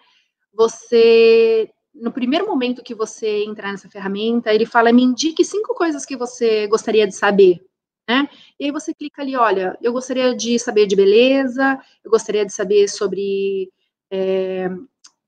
Você 0.52 1.70
no 2.00 2.12
primeiro 2.12 2.46
momento 2.46 2.82
que 2.82 2.94
você 2.94 3.44
entrar 3.44 3.70
nessa 3.70 3.88
ferramenta, 3.88 4.52
ele 4.52 4.66
fala: 4.66 4.92
me 4.92 5.02
indique 5.02 5.44
cinco 5.44 5.74
coisas 5.74 6.04
que 6.04 6.16
você 6.16 6.66
gostaria 6.66 7.06
de 7.06 7.14
saber, 7.14 7.60
né? 8.08 8.28
E 8.58 8.66
aí 8.66 8.70
você 8.70 8.94
clica 8.94 9.22
ali, 9.22 9.36
olha, 9.36 9.76
eu 9.82 9.92
gostaria 9.92 10.34
de 10.34 10.58
saber 10.58 10.86
de 10.86 10.96
beleza, 10.96 11.78
eu 12.04 12.10
gostaria 12.10 12.44
de 12.44 12.52
saber 12.52 12.88
sobre 12.88 13.70
é, 14.10 14.70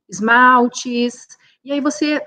esmaltes, 0.09 1.27
e 1.65 1.73
aí 1.73 1.81
você 1.81 2.27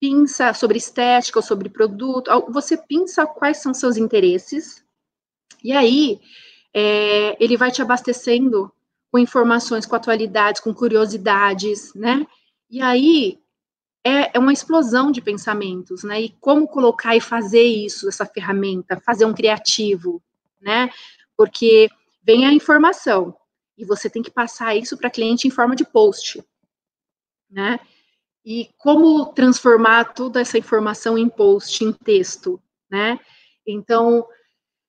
pinça 0.00 0.52
sobre 0.52 0.76
estética 0.76 1.38
ou 1.38 1.42
sobre 1.42 1.70
produto, 1.70 2.30
você 2.50 2.76
pinça 2.76 3.26
quais 3.26 3.58
são 3.58 3.72
seus 3.72 3.96
interesses, 3.96 4.84
e 5.62 5.72
aí 5.72 6.20
é, 6.74 7.42
ele 7.42 7.56
vai 7.56 7.70
te 7.70 7.80
abastecendo 7.80 8.70
com 9.10 9.18
informações, 9.18 9.86
com 9.86 9.94
atualidades, 9.96 10.60
com 10.60 10.74
curiosidades, 10.74 11.94
né? 11.94 12.26
E 12.68 12.82
aí 12.82 13.38
é, 14.04 14.36
é 14.36 14.38
uma 14.38 14.52
explosão 14.52 15.10
de 15.10 15.22
pensamentos, 15.22 16.04
né? 16.04 16.20
E 16.20 16.28
como 16.40 16.68
colocar 16.68 17.16
e 17.16 17.20
fazer 17.20 17.62
isso, 17.62 18.06
essa 18.08 18.26
ferramenta, 18.26 19.00
fazer 19.00 19.24
um 19.24 19.32
criativo, 19.32 20.22
né? 20.60 20.90
Porque 21.36 21.88
vem 22.22 22.46
a 22.46 22.52
informação 22.52 23.34
e 23.76 23.84
você 23.84 24.10
tem 24.10 24.22
que 24.22 24.30
passar 24.30 24.76
isso 24.76 24.96
para 24.96 25.10
cliente 25.10 25.48
em 25.48 25.50
forma 25.50 25.74
de 25.74 25.84
post, 25.84 26.44
né? 27.50 27.80
E 28.44 28.68
como 28.76 29.32
transformar 29.32 30.12
toda 30.12 30.40
essa 30.40 30.58
informação 30.58 31.16
em 31.16 31.28
post, 31.28 31.82
em 31.82 31.92
texto, 31.92 32.60
né? 32.90 33.18
Então, 33.66 34.26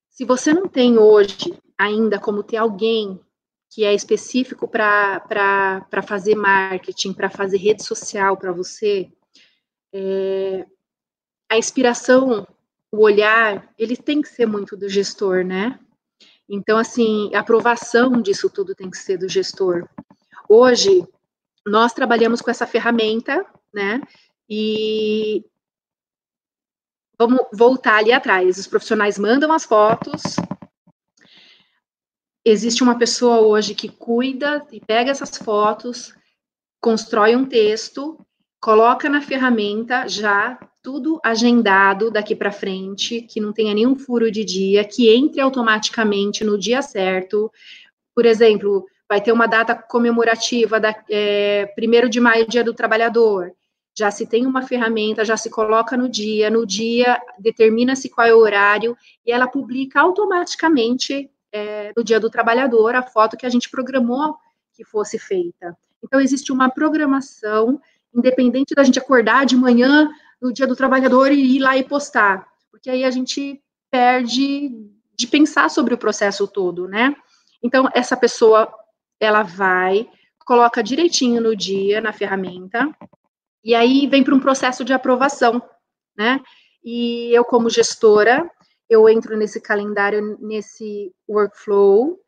se 0.09 0.25
você 0.25 0.53
não 0.53 0.67
tem 0.67 0.97
hoje 0.97 1.57
ainda 1.77 2.19
como 2.19 2.43
ter 2.43 2.57
alguém 2.57 3.19
que 3.75 3.83
é 3.83 3.93
específico 3.93 4.69
para 4.69 5.85
fazer 6.07 6.33
marketing, 6.33 7.11
para 7.11 7.29
fazer 7.29 7.57
rede 7.57 7.83
social 7.83 8.37
para 8.37 8.53
você, 8.53 9.11
é, 9.93 10.65
a 11.51 11.57
inspiração, 11.57 12.47
o 12.89 13.01
olhar, 13.01 13.69
ele 13.77 13.97
tem 13.97 14.21
que 14.21 14.29
ser 14.29 14.45
muito 14.45 14.77
do 14.77 14.87
gestor, 14.87 15.43
né? 15.43 15.77
Então, 16.47 16.77
assim, 16.77 17.29
a 17.35 17.41
aprovação 17.41 18.21
disso 18.21 18.49
tudo 18.49 18.73
tem 18.73 18.89
que 18.89 18.97
ser 18.97 19.17
do 19.17 19.27
gestor. 19.27 19.85
Hoje, 20.47 21.05
nós 21.67 21.91
trabalhamos 21.91 22.41
com 22.41 22.49
essa 22.49 22.65
ferramenta, 22.65 23.45
né? 23.73 23.99
E 24.49 25.43
vamos 27.19 27.41
voltar 27.51 27.97
ali 27.97 28.13
atrás. 28.13 28.57
Os 28.57 28.67
profissionais 28.67 29.19
mandam 29.19 29.51
as 29.51 29.65
fotos. 29.65 30.37
Existe 32.47 32.83
uma 32.83 32.95
pessoa 32.95 33.41
hoje 33.41 33.73
que 33.73 33.89
cuida 33.89 34.63
e 34.71 34.79
pega 34.79 35.09
essas 35.09 35.35
fotos, 35.35 36.13
constrói 36.79 37.35
um 37.35 37.43
texto, 37.43 38.23
coloca 38.61 39.09
na 39.09 39.19
ferramenta 39.19 40.07
já 40.07 40.59
tudo 40.83 41.19
agendado 41.25 42.11
daqui 42.11 42.35
para 42.35 42.51
frente, 42.51 43.23
que 43.23 43.41
não 43.41 43.51
tenha 43.51 43.73
nenhum 43.73 43.95
furo 43.95 44.29
de 44.29 44.45
dia, 44.45 44.85
que 44.85 45.09
entre 45.09 45.41
automaticamente 45.41 46.43
no 46.43 46.55
dia 46.55 46.83
certo. 46.83 47.51
Por 48.13 48.27
exemplo, 48.27 48.85
vai 49.09 49.19
ter 49.19 49.31
uma 49.31 49.47
data 49.47 49.73
comemorativa 49.73 50.79
da 50.79 50.93
é, 51.09 51.73
1 51.75 52.09
de 52.09 52.19
maio, 52.19 52.47
Dia 52.47 52.63
do 52.63 52.75
Trabalhador. 52.75 53.51
Já 53.97 54.11
se 54.11 54.27
tem 54.27 54.45
uma 54.45 54.61
ferramenta, 54.61 55.25
já 55.25 55.35
se 55.35 55.49
coloca 55.49 55.97
no 55.97 56.07
dia, 56.07 56.51
no 56.51 56.63
dia 56.63 57.19
determina-se 57.39 58.07
qual 58.07 58.27
é 58.27 58.35
o 58.35 58.39
horário 58.39 58.95
e 59.25 59.31
ela 59.31 59.47
publica 59.47 59.99
automaticamente 59.99 61.31
é, 61.55 61.93
no 61.95 62.03
Dia 62.03 62.19
do 62.19 62.29
Trabalhador 62.29 62.95
a 62.95 63.01
foto 63.01 63.37
que 63.37 63.45
a 63.45 63.49
gente 63.49 63.69
programou 63.69 64.35
que 64.73 64.83
fosse 64.83 65.17
feita. 65.17 65.75
Então, 66.03 66.19
existe 66.19 66.51
uma 66.51 66.69
programação, 66.69 67.79
independente 68.13 68.75
da 68.75 68.83
gente 68.83 68.99
acordar 68.99 69.45
de 69.45 69.55
manhã 69.55 70.09
no 70.41 70.51
Dia 70.51 70.67
do 70.67 70.75
Trabalhador 70.75 71.31
e 71.31 71.55
ir 71.55 71.59
lá 71.59 71.77
e 71.77 71.83
postar, 71.83 72.45
porque 72.69 72.89
aí 72.89 73.05
a 73.05 73.09
gente 73.09 73.61
perde 73.89 74.69
de 75.15 75.27
pensar 75.27 75.69
sobre 75.69 75.93
o 75.93 75.97
processo 75.97 76.45
todo, 76.45 76.89
né? 76.89 77.15
Então, 77.63 77.89
essa 77.93 78.17
pessoa 78.17 78.69
ela 79.17 79.41
vai, 79.41 80.09
coloca 80.45 80.83
direitinho 80.83 81.41
no 81.41 81.55
dia 81.55 82.01
na 82.01 82.11
ferramenta, 82.11 82.93
e 83.63 83.73
aí 83.73 84.07
vem 84.07 84.25
para 84.25 84.35
um 84.35 84.41
processo 84.41 84.83
de 84.83 84.91
aprovação, 84.91 85.61
né? 86.17 86.41
E 86.83 87.33
eu, 87.33 87.45
como 87.45 87.69
gestora, 87.69 88.51
eu 88.89 89.09
entro 89.09 89.35
nesse 89.37 89.59
calendário, 89.59 90.37
nesse 90.39 91.13
workflow, 91.27 92.19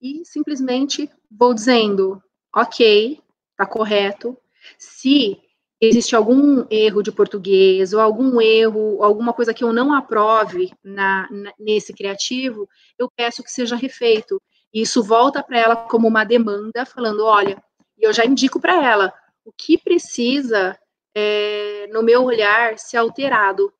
e 0.00 0.24
simplesmente 0.24 1.10
vou 1.30 1.54
dizendo, 1.54 2.22
ok, 2.54 3.20
tá 3.56 3.66
correto. 3.66 4.36
Se 4.78 5.38
existe 5.80 6.16
algum 6.16 6.64
erro 6.70 7.02
de 7.02 7.12
português 7.12 7.92
ou 7.92 8.00
algum 8.00 8.40
erro, 8.40 9.02
alguma 9.02 9.32
coisa 9.32 9.52
que 9.52 9.64
eu 9.64 9.72
não 9.72 9.92
aprove 9.92 10.72
na, 10.82 11.28
na, 11.30 11.52
nesse 11.58 11.92
criativo, 11.92 12.68
eu 12.98 13.10
peço 13.14 13.42
que 13.42 13.50
seja 13.50 13.76
refeito. 13.76 14.40
E 14.72 14.82
isso 14.82 15.02
volta 15.02 15.42
para 15.42 15.58
ela 15.58 15.76
como 15.76 16.08
uma 16.08 16.24
demanda, 16.24 16.84
falando: 16.84 17.24
olha, 17.24 17.62
eu 17.98 18.12
já 18.12 18.24
indico 18.24 18.60
para 18.60 18.82
ela 18.84 19.12
o 19.44 19.52
que 19.52 19.78
precisa, 19.78 20.78
é, 21.14 21.86
no 21.92 22.02
meu 22.02 22.24
olhar, 22.24 22.78
ser 22.78 22.96
alterado. 22.98 23.72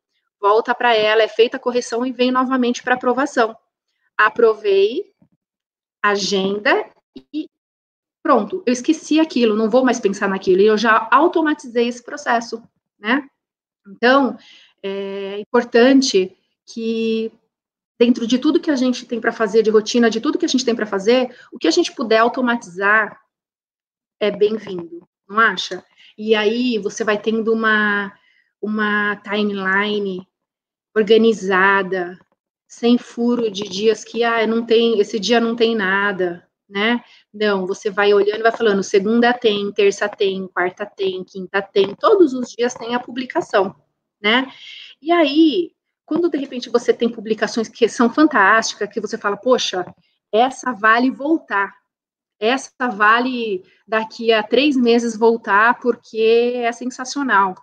Volta 0.48 0.72
para 0.72 0.94
ela, 0.94 1.24
é 1.24 1.28
feita 1.28 1.56
a 1.56 1.60
correção 1.60 2.06
e 2.06 2.12
vem 2.12 2.30
novamente 2.30 2.80
para 2.80 2.94
aprovação. 2.94 3.56
Aprovei, 4.16 5.12
agenda 6.00 6.88
e 7.34 7.50
pronto, 8.22 8.62
eu 8.64 8.72
esqueci 8.72 9.18
aquilo, 9.18 9.56
não 9.56 9.68
vou 9.68 9.84
mais 9.84 9.98
pensar 9.98 10.28
naquilo, 10.28 10.60
e 10.60 10.66
eu 10.66 10.78
já 10.78 11.08
automatizei 11.10 11.88
esse 11.88 12.00
processo, 12.00 12.62
né? 12.96 13.28
Então, 13.88 14.38
é 14.84 15.40
importante 15.40 16.36
que 16.64 17.32
dentro 17.98 18.24
de 18.24 18.38
tudo 18.38 18.60
que 18.60 18.70
a 18.70 18.76
gente 18.76 19.04
tem 19.04 19.20
para 19.20 19.32
fazer, 19.32 19.64
de 19.64 19.70
rotina, 19.70 20.08
de 20.08 20.20
tudo 20.20 20.38
que 20.38 20.44
a 20.44 20.48
gente 20.48 20.64
tem 20.64 20.76
para 20.76 20.86
fazer, 20.86 21.36
o 21.50 21.58
que 21.58 21.66
a 21.66 21.72
gente 21.72 21.92
puder 21.92 22.18
automatizar 22.18 23.20
é 24.20 24.30
bem-vindo, 24.30 25.08
não 25.28 25.40
acha? 25.40 25.84
E 26.16 26.36
aí 26.36 26.78
você 26.78 27.02
vai 27.02 27.20
tendo 27.20 27.52
uma, 27.52 28.16
uma 28.62 29.16
timeline 29.16 30.24
organizada, 30.96 32.18
sem 32.66 32.96
furo 32.96 33.50
de 33.50 33.64
dias 33.68 34.02
que, 34.02 34.24
ah, 34.24 34.46
não 34.46 34.64
tem, 34.64 34.98
esse 34.98 35.20
dia 35.20 35.38
não 35.38 35.54
tem 35.54 35.76
nada, 35.76 36.48
né? 36.68 37.04
Não, 37.32 37.66
você 37.66 37.90
vai 37.90 38.14
olhando 38.14 38.40
e 38.40 38.42
vai 38.42 38.52
falando, 38.52 38.82
segunda 38.82 39.32
tem, 39.34 39.70
terça 39.72 40.08
tem, 40.08 40.48
quarta 40.48 40.86
tem, 40.86 41.22
quinta 41.22 41.60
tem, 41.60 41.94
todos 41.94 42.32
os 42.32 42.48
dias 42.48 42.74
tem 42.74 42.94
a 42.94 43.00
publicação, 43.00 43.76
né? 44.20 44.50
E 45.00 45.12
aí, 45.12 45.72
quando 46.06 46.30
de 46.30 46.38
repente 46.38 46.70
você 46.70 46.94
tem 46.94 47.10
publicações 47.10 47.68
que 47.68 47.86
são 47.88 48.10
fantásticas, 48.10 48.88
que 48.88 49.00
você 49.00 49.18
fala, 49.18 49.36
poxa, 49.36 49.84
essa 50.32 50.72
vale 50.72 51.10
voltar, 51.10 51.74
essa 52.40 52.88
vale 52.88 53.62
daqui 53.86 54.32
a 54.32 54.42
três 54.42 54.76
meses 54.76 55.16
voltar 55.16 55.78
porque 55.78 56.54
é 56.56 56.72
sensacional, 56.72 57.54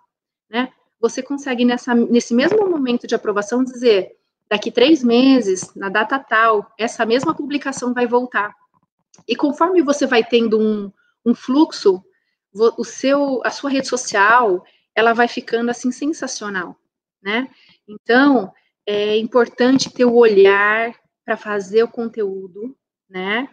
né? 0.49 0.71
Você 1.03 1.21
consegue 1.21 1.65
nessa, 1.65 1.93
nesse 1.93 2.33
mesmo 2.33 2.69
momento 2.69 3.05
de 3.05 3.13
aprovação 3.13 3.61
dizer, 3.61 4.15
daqui 4.49 4.71
três 4.71 5.03
meses, 5.03 5.75
na 5.75 5.89
data 5.89 6.17
tal, 6.17 6.71
essa 6.79 7.05
mesma 7.05 7.35
publicação 7.35 7.93
vai 7.93 8.07
voltar. 8.07 8.55
E 9.27 9.35
conforme 9.35 9.81
você 9.81 10.07
vai 10.07 10.23
tendo 10.23 10.57
um, 10.57 10.89
um 11.25 11.35
fluxo, 11.35 12.01
o 12.53 12.85
seu, 12.85 13.41
a 13.43 13.49
sua 13.49 13.69
rede 13.69 13.89
social, 13.89 14.63
ela 14.95 15.11
vai 15.11 15.27
ficando 15.27 15.69
assim 15.69 15.91
sensacional, 15.91 16.77
né? 17.21 17.49
Então, 17.85 18.53
é 18.85 19.17
importante 19.17 19.93
ter 19.93 20.05
o 20.05 20.15
olhar 20.15 20.95
para 21.25 21.35
fazer 21.35 21.83
o 21.83 21.91
conteúdo, 21.91 22.77
né? 23.09 23.49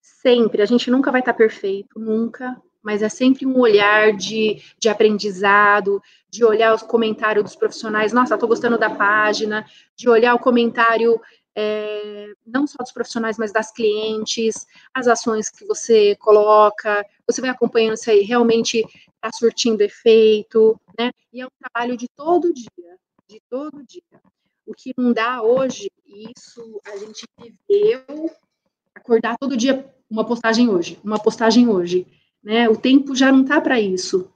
Sempre, 0.00 0.62
a 0.62 0.66
gente 0.66 0.90
nunca 0.90 1.12
vai 1.12 1.20
estar 1.20 1.34
tá 1.34 1.38
perfeito, 1.38 1.98
nunca, 1.98 2.56
mas 2.88 3.02
é 3.02 3.08
sempre 3.10 3.44
um 3.44 3.58
olhar 3.58 4.16
de, 4.16 4.62
de 4.78 4.88
aprendizado, 4.88 6.02
de 6.30 6.42
olhar 6.42 6.74
os 6.74 6.80
comentários 6.80 7.44
dos 7.44 7.54
profissionais, 7.54 8.14
nossa, 8.14 8.32
estou 8.32 8.48
gostando 8.48 8.78
da 8.78 8.88
página, 8.88 9.66
de 9.94 10.08
olhar 10.08 10.34
o 10.34 10.38
comentário 10.38 11.20
é, 11.54 12.32
não 12.46 12.66
só 12.66 12.78
dos 12.78 12.90
profissionais, 12.90 13.36
mas 13.36 13.52
das 13.52 13.70
clientes, 13.70 14.66
as 14.94 15.06
ações 15.06 15.50
que 15.50 15.66
você 15.66 16.16
coloca, 16.16 17.04
você 17.26 17.42
vai 17.42 17.50
acompanhando 17.50 17.98
se 17.98 18.10
aí 18.10 18.22
realmente 18.22 18.78
está 18.78 19.30
surtindo 19.34 19.82
efeito, 19.82 20.80
né? 20.98 21.12
E 21.30 21.42
é 21.42 21.46
um 21.46 21.50
trabalho 21.60 21.94
de 21.94 22.08
todo 22.16 22.54
dia, 22.54 22.96
de 23.28 23.38
todo 23.50 23.84
dia. 23.84 24.22
O 24.64 24.72
que 24.72 24.94
não 24.96 25.12
dá 25.12 25.42
hoje, 25.42 25.90
isso 26.06 26.80
a 26.86 26.96
gente 26.96 27.26
viveu, 27.38 28.30
acordar 28.94 29.36
todo 29.36 29.58
dia 29.58 29.86
uma 30.10 30.24
postagem 30.24 30.70
hoje, 30.70 30.98
uma 31.04 31.18
postagem 31.18 31.68
hoje, 31.68 32.06
né? 32.48 32.66
O 32.66 32.74
tempo 32.74 33.14
já 33.14 33.30
não 33.30 33.42
está 33.42 33.60
para 33.60 33.78
isso. 33.78 34.32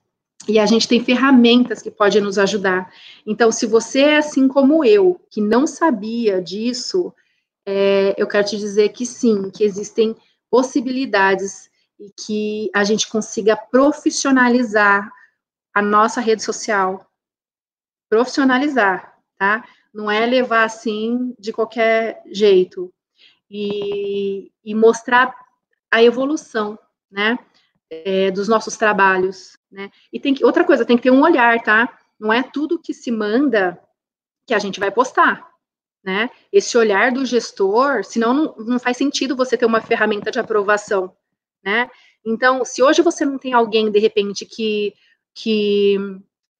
E 0.46 0.58
a 0.58 0.66
gente 0.66 0.86
tem 0.86 1.02
ferramentas 1.02 1.80
que 1.80 1.90
podem 1.90 2.20
nos 2.20 2.36
ajudar. 2.36 2.92
Então, 3.26 3.50
se 3.50 3.64
você 3.64 4.00
é 4.00 4.16
assim 4.18 4.46
como 4.48 4.84
eu, 4.84 5.18
que 5.30 5.40
não 5.40 5.66
sabia 5.66 6.42
disso, 6.42 7.14
é, 7.64 8.14
eu 8.18 8.26
quero 8.26 8.46
te 8.46 8.58
dizer 8.58 8.90
que 8.90 9.06
sim, 9.06 9.50
que 9.50 9.64
existem 9.64 10.14
possibilidades 10.50 11.70
e 11.98 12.10
que 12.10 12.70
a 12.74 12.84
gente 12.84 13.08
consiga 13.08 13.56
profissionalizar 13.56 15.10
a 15.72 15.80
nossa 15.80 16.20
rede 16.20 16.42
social, 16.42 17.10
profissionalizar, 18.10 19.16
tá? 19.38 19.66
Não 19.94 20.10
é 20.10 20.26
levar 20.26 20.64
assim 20.64 21.34
de 21.38 21.50
qualquer 21.50 22.22
jeito. 22.26 22.92
E, 23.50 24.50
e 24.62 24.74
mostrar 24.74 25.34
a 25.90 26.02
evolução, 26.02 26.78
né? 27.10 27.38
É, 27.94 28.30
dos 28.30 28.48
nossos 28.48 28.76
trabalhos, 28.76 29.56
né? 29.70 29.90
E 30.10 30.18
tem 30.18 30.32
que, 30.32 30.44
outra 30.44 30.64
coisa, 30.64 30.84
tem 30.84 30.96
que 30.96 31.02
ter 31.02 31.10
um 31.10 31.22
olhar, 31.22 31.60
tá? 31.62 31.98
não 32.22 32.32
é 32.32 32.40
tudo 32.40 32.78
que 32.78 32.94
se 32.94 33.10
manda 33.10 33.76
que 34.46 34.54
a 34.54 34.58
gente 34.60 34.78
vai 34.78 34.92
postar, 34.92 35.44
né? 36.04 36.30
Esse 36.52 36.78
olhar 36.78 37.10
do 37.10 37.26
gestor, 37.26 38.04
senão 38.04 38.32
não, 38.32 38.54
não 38.58 38.78
faz 38.78 38.96
sentido 38.96 39.34
você 39.34 39.58
ter 39.58 39.66
uma 39.66 39.80
ferramenta 39.80 40.30
de 40.30 40.38
aprovação, 40.38 41.12
né? 41.64 41.90
Então, 42.24 42.64
se 42.64 42.80
hoje 42.80 43.02
você 43.02 43.24
não 43.24 43.38
tem 43.38 43.52
alguém, 43.52 43.90
de 43.90 43.98
repente, 43.98 44.46
que, 44.46 44.94
que 45.34 45.96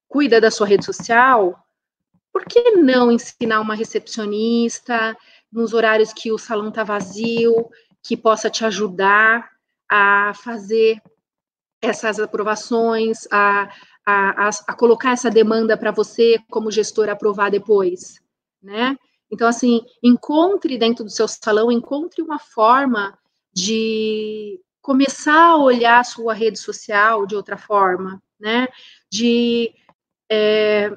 cuida 0.09 0.41
da 0.41 0.51
sua 0.51 0.67
rede 0.67 0.85
social, 0.85 1.57
por 2.33 2.45
que 2.45 2.73
não 2.73 3.13
ensinar 3.13 3.61
uma 3.61 3.77
recepcionista 3.77 5.17
nos 5.51 5.73
horários 5.73 6.13
que 6.13 6.33
o 6.33 6.39
salão 6.39 6.71
está 6.71 6.83
vazio, 6.83 7.71
que 8.03 8.17
possa 8.17 8.51
te 8.51 8.65
ajudar 8.65 9.49
a 9.89 10.33
fazer 10.35 11.01
essas 11.83 12.21
aprovações, 12.21 13.27
a, 13.31 13.69
a, 14.07 14.49
a, 14.69 14.75
colocar 14.75 15.11
essa 15.11 15.29
demanda 15.29 15.77
para 15.77 15.91
você, 15.91 16.39
como 16.49 16.71
gestor, 16.71 17.09
aprovar 17.09 17.51
depois, 17.51 18.23
né? 18.63 18.97
Então, 19.31 19.49
assim, 19.49 19.81
encontre 20.03 20.79
dentro 20.79 21.05
do 21.05 21.11
seu 21.11 21.27
salão, 21.27 21.73
encontre 21.73 22.23
uma 22.23 22.39
forma 22.39 23.19
de 23.53 24.61
começar 24.81 25.51
a 25.51 25.57
olhar 25.57 26.01
a 26.01 26.05
sua 26.05 26.35
rede 26.35 26.59
social 26.59 27.27
de 27.27 27.35
outra 27.35 27.57
forma, 27.57 28.23
né? 28.39 28.69
De 29.11 29.73
é, 30.31 30.95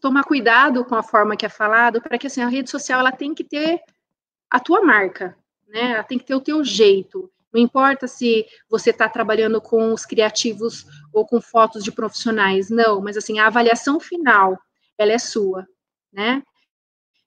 tomar 0.00 0.24
cuidado 0.24 0.84
com 0.84 0.94
a 0.94 1.02
forma 1.02 1.36
que 1.36 1.46
é 1.46 1.48
falado, 1.48 2.00
para 2.00 2.18
que 2.18 2.26
assim, 2.26 2.40
a 2.40 2.48
rede 2.48 2.70
social 2.70 3.00
ela 3.00 3.12
tem 3.12 3.34
que 3.34 3.44
ter 3.44 3.80
a 4.50 4.58
tua 4.58 4.80
marca, 4.80 5.36
né? 5.68 5.92
Ela 5.92 6.04
tem 6.04 6.18
que 6.18 6.24
ter 6.24 6.34
o 6.34 6.40
teu 6.40 6.64
jeito. 6.64 7.30
Não 7.52 7.60
importa 7.60 8.06
se 8.06 8.46
você 8.68 8.90
está 8.90 9.08
trabalhando 9.08 9.60
com 9.60 9.92
os 9.92 10.04
criativos 10.04 10.84
ou 11.12 11.26
com 11.26 11.40
fotos 11.40 11.82
de 11.82 11.90
profissionais, 11.90 12.68
não, 12.68 13.00
mas 13.00 13.16
assim, 13.16 13.38
a 13.38 13.46
avaliação 13.46 13.98
final, 13.98 14.58
ela 14.98 15.12
é 15.12 15.18
sua, 15.18 15.66
né? 16.12 16.42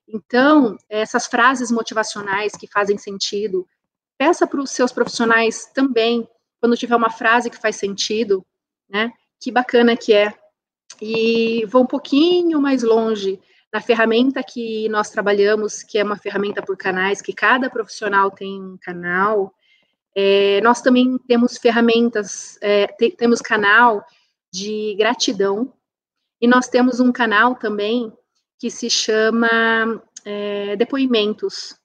Então, 0.08 0.76
essas 0.88 1.26
frases 1.26 1.70
motivacionais 1.70 2.52
que 2.52 2.66
fazem 2.66 2.98
sentido, 2.98 3.66
peça 4.18 4.46
para 4.46 4.60
os 4.60 4.70
seus 4.70 4.92
profissionais 4.92 5.66
também, 5.74 6.28
quando 6.60 6.76
tiver 6.76 6.94
uma 6.94 7.10
frase 7.10 7.50
que 7.50 7.56
faz 7.56 7.76
sentido, 7.76 8.44
né? 8.88 9.12
Que 9.40 9.50
bacana 9.50 9.96
que 9.96 10.12
é. 10.12 10.32
E 11.00 11.64
vou 11.66 11.82
um 11.82 11.86
pouquinho 11.86 12.60
mais 12.60 12.82
longe 12.82 13.40
na 13.72 13.80
ferramenta 13.80 14.42
que 14.42 14.88
nós 14.90 15.10
trabalhamos, 15.10 15.82
que 15.82 15.98
é 15.98 16.04
uma 16.04 16.16
ferramenta 16.16 16.62
por 16.62 16.76
canais, 16.76 17.22
que 17.22 17.32
cada 17.32 17.70
profissional 17.70 18.30
tem 18.30 18.62
um 18.62 18.76
canal. 18.80 19.52
É, 20.14 20.60
nós 20.60 20.82
também 20.82 21.16
temos 21.26 21.56
ferramentas, 21.56 22.58
é, 22.60 22.86
te, 22.86 23.10
temos 23.10 23.40
canal 23.40 24.04
de 24.52 24.94
gratidão, 24.98 25.72
e 26.40 26.46
nós 26.46 26.68
temos 26.68 27.00
um 27.00 27.12
canal 27.12 27.54
também 27.54 28.12
que 28.58 28.70
se 28.70 28.90
chama 28.90 30.02
é, 30.24 30.76
Depoimentos. 30.76 31.76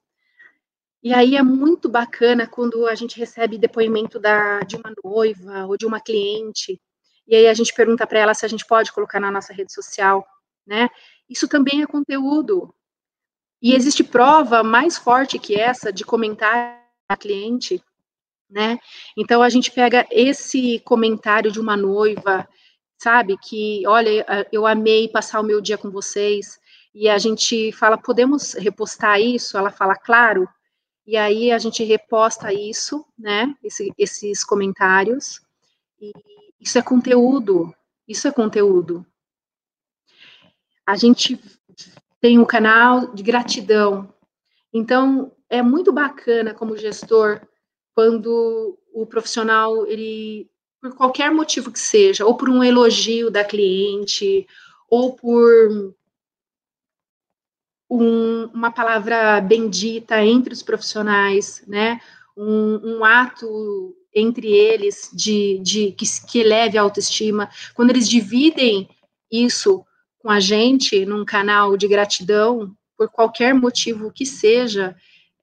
E 1.01 1.13
aí 1.13 1.35
é 1.35 1.43
muito 1.43 1.87
bacana 1.87 2.47
quando 2.47 2.85
a 2.87 2.95
gente 2.95 3.17
recebe 3.17 3.57
depoimento 3.57 4.19
da, 4.19 4.59
de 4.59 4.75
uma 4.75 4.93
noiva 5.03 5.65
ou 5.65 5.77
de 5.77 5.85
uma 5.85 6.01
cliente, 6.01 6.81
e 7.27 7.35
aí 7.35 7.47
a 7.47 7.53
gente 7.53 7.73
pergunta 7.73 8.07
para 8.07 8.19
ela 8.19 8.33
se 8.33 8.45
a 8.45 8.49
gente 8.49 8.65
pode 8.65 8.91
colocar 8.91 9.19
na 9.19 9.29
nossa 9.29 9.53
rede 9.53 9.73
social, 9.73 10.25
né? 10.65 10.89
Isso 11.29 11.47
também 11.47 11.81
é 11.81 11.87
conteúdo. 11.87 12.73
E 13.61 13.73
existe 13.75 14.03
prova 14.03 14.63
mais 14.63 14.97
forte 14.97 15.37
que 15.37 15.59
essa 15.59 15.91
de 15.91 16.05
comentar 16.05 16.81
a 17.07 17.17
cliente, 17.17 17.83
né? 18.49 18.79
Então 19.17 19.41
a 19.41 19.49
gente 19.49 19.71
pega 19.71 20.07
esse 20.09 20.79
comentário 20.79 21.51
de 21.51 21.59
uma 21.59 21.75
noiva, 21.77 22.47
sabe, 22.97 23.37
que 23.37 23.83
olha, 23.85 24.25
eu 24.51 24.65
amei 24.65 25.07
passar 25.07 25.39
o 25.39 25.43
meu 25.43 25.61
dia 25.61 25.77
com 25.77 25.91
vocês, 25.91 26.59
e 26.99 27.07
a 27.07 27.19
gente 27.19 27.71
fala, 27.73 27.95
podemos 27.95 28.53
repostar 28.53 29.21
isso? 29.21 29.55
Ela 29.55 29.69
fala, 29.69 29.95
claro. 29.95 30.49
E 31.05 31.15
aí 31.15 31.51
a 31.51 31.59
gente 31.59 31.83
reposta 31.83 32.51
isso, 32.51 33.05
né? 33.15 33.55
Esse, 33.63 33.93
esses 33.99 34.43
comentários. 34.43 35.39
E 36.01 36.11
isso 36.59 36.77
é 36.79 36.81
conteúdo. 36.81 37.71
Isso 38.07 38.27
é 38.27 38.31
conteúdo. 38.31 39.05
A 40.87 40.95
gente 40.95 41.39
tem 42.19 42.39
um 42.39 42.45
canal 42.45 43.13
de 43.13 43.21
gratidão. 43.21 44.11
Então, 44.73 45.31
é 45.49 45.61
muito 45.61 45.93
bacana 45.93 46.51
como 46.51 46.77
gestor 46.77 47.46
quando 47.97 48.77
o 48.93 49.07
profissional 49.07 49.87
ele 49.87 50.47
por 50.79 50.95
qualquer 50.95 51.31
motivo 51.31 51.71
que 51.71 51.79
seja, 51.79 52.27
ou 52.27 52.37
por 52.37 52.47
um 52.47 52.63
elogio 52.63 53.31
da 53.31 53.43
cliente, 53.43 54.45
ou 54.87 55.15
por 55.15 55.95
um, 57.89 58.43
uma 58.53 58.71
palavra 58.71 59.41
bendita 59.41 60.23
entre 60.23 60.53
os 60.53 60.61
profissionais, 60.61 61.63
né? 61.65 61.99
Um, 62.37 62.97
um 62.97 63.03
ato 63.03 63.95
entre 64.13 64.47
eles 64.47 65.09
de, 65.11 65.57
de 65.63 65.91
que, 65.93 66.05
que 66.27 66.37
eleve 66.37 66.77
a 66.77 66.83
autoestima. 66.83 67.49
Quando 67.73 67.89
eles 67.89 68.07
dividem 68.07 68.87
isso 69.31 69.83
com 70.19 70.29
a 70.29 70.39
gente 70.39 71.03
num 71.03 71.25
canal 71.25 71.75
de 71.75 71.87
gratidão, 71.87 72.77
por 72.95 73.09
qualquer 73.09 73.55
motivo 73.55 74.11
que 74.11 74.23
seja, 74.23 74.95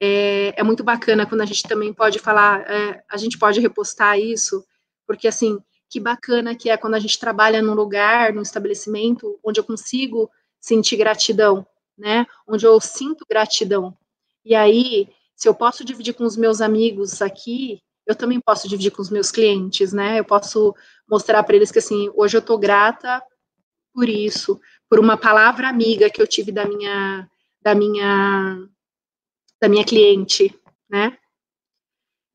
é, 0.05 0.61
é 0.61 0.63
muito 0.63 0.85
bacana 0.85 1.25
quando 1.27 1.41
a 1.41 1.47
gente 1.47 1.63
também 1.63 1.93
pode 1.93 2.19
falar, 2.19 2.61
é, 2.71 3.03
a 3.11 3.17
gente 3.17 3.39
pode 3.39 3.59
repostar 3.61 4.19
isso, 4.19 4.63
porque 5.07 5.27
assim, 5.27 5.59
que 5.89 5.99
bacana 5.99 6.55
que 6.55 6.69
é 6.69 6.77
quando 6.77 6.95
a 6.95 6.99
gente 6.99 7.19
trabalha 7.19 7.63
num 7.63 7.73
lugar, 7.73 8.33
num 8.33 8.43
estabelecimento, 8.43 9.39
onde 9.43 9.59
eu 9.61 9.65
consigo 9.65 10.31
sentir 10.61 10.97
gratidão, 10.97 11.67
né? 11.97 12.27
Onde 12.47 12.67
eu 12.67 12.79
sinto 12.81 13.25
gratidão. 13.29 13.97
E 14.45 14.55
aí, 14.55 15.09
se 15.35 15.49
eu 15.49 15.55
posso 15.55 15.85
dividir 15.85 16.15
com 16.15 16.25
os 16.25 16.37
meus 16.37 16.61
amigos 16.61 17.23
aqui, 17.23 17.81
eu 18.07 18.15
também 18.15 18.41
posso 18.41 18.69
dividir 18.69 18.91
com 18.91 19.01
os 19.01 19.11
meus 19.11 19.31
clientes, 19.31 19.93
né? 19.93 20.19
Eu 20.19 20.25
posso 20.25 20.75
mostrar 21.09 21.43
para 21.45 21.57
eles 21.57 21.71
que 21.71 21.79
assim, 21.79 22.11
hoje 22.15 22.37
eu 22.37 22.43
tô 22.43 22.59
grata 22.59 23.23
por 23.95 24.09
isso, 24.09 24.61
por 24.89 24.99
uma 24.99 25.17
palavra 25.17 25.69
amiga 25.69 26.11
que 26.11 26.21
eu 26.21 26.27
tive 26.27 26.53
da 26.53 26.67
minha 26.67 27.29
da 27.63 27.75
minha 27.75 28.69
da 29.65 29.69
minha 29.69 29.85
cliente, 29.85 30.55
né? 30.91 31.17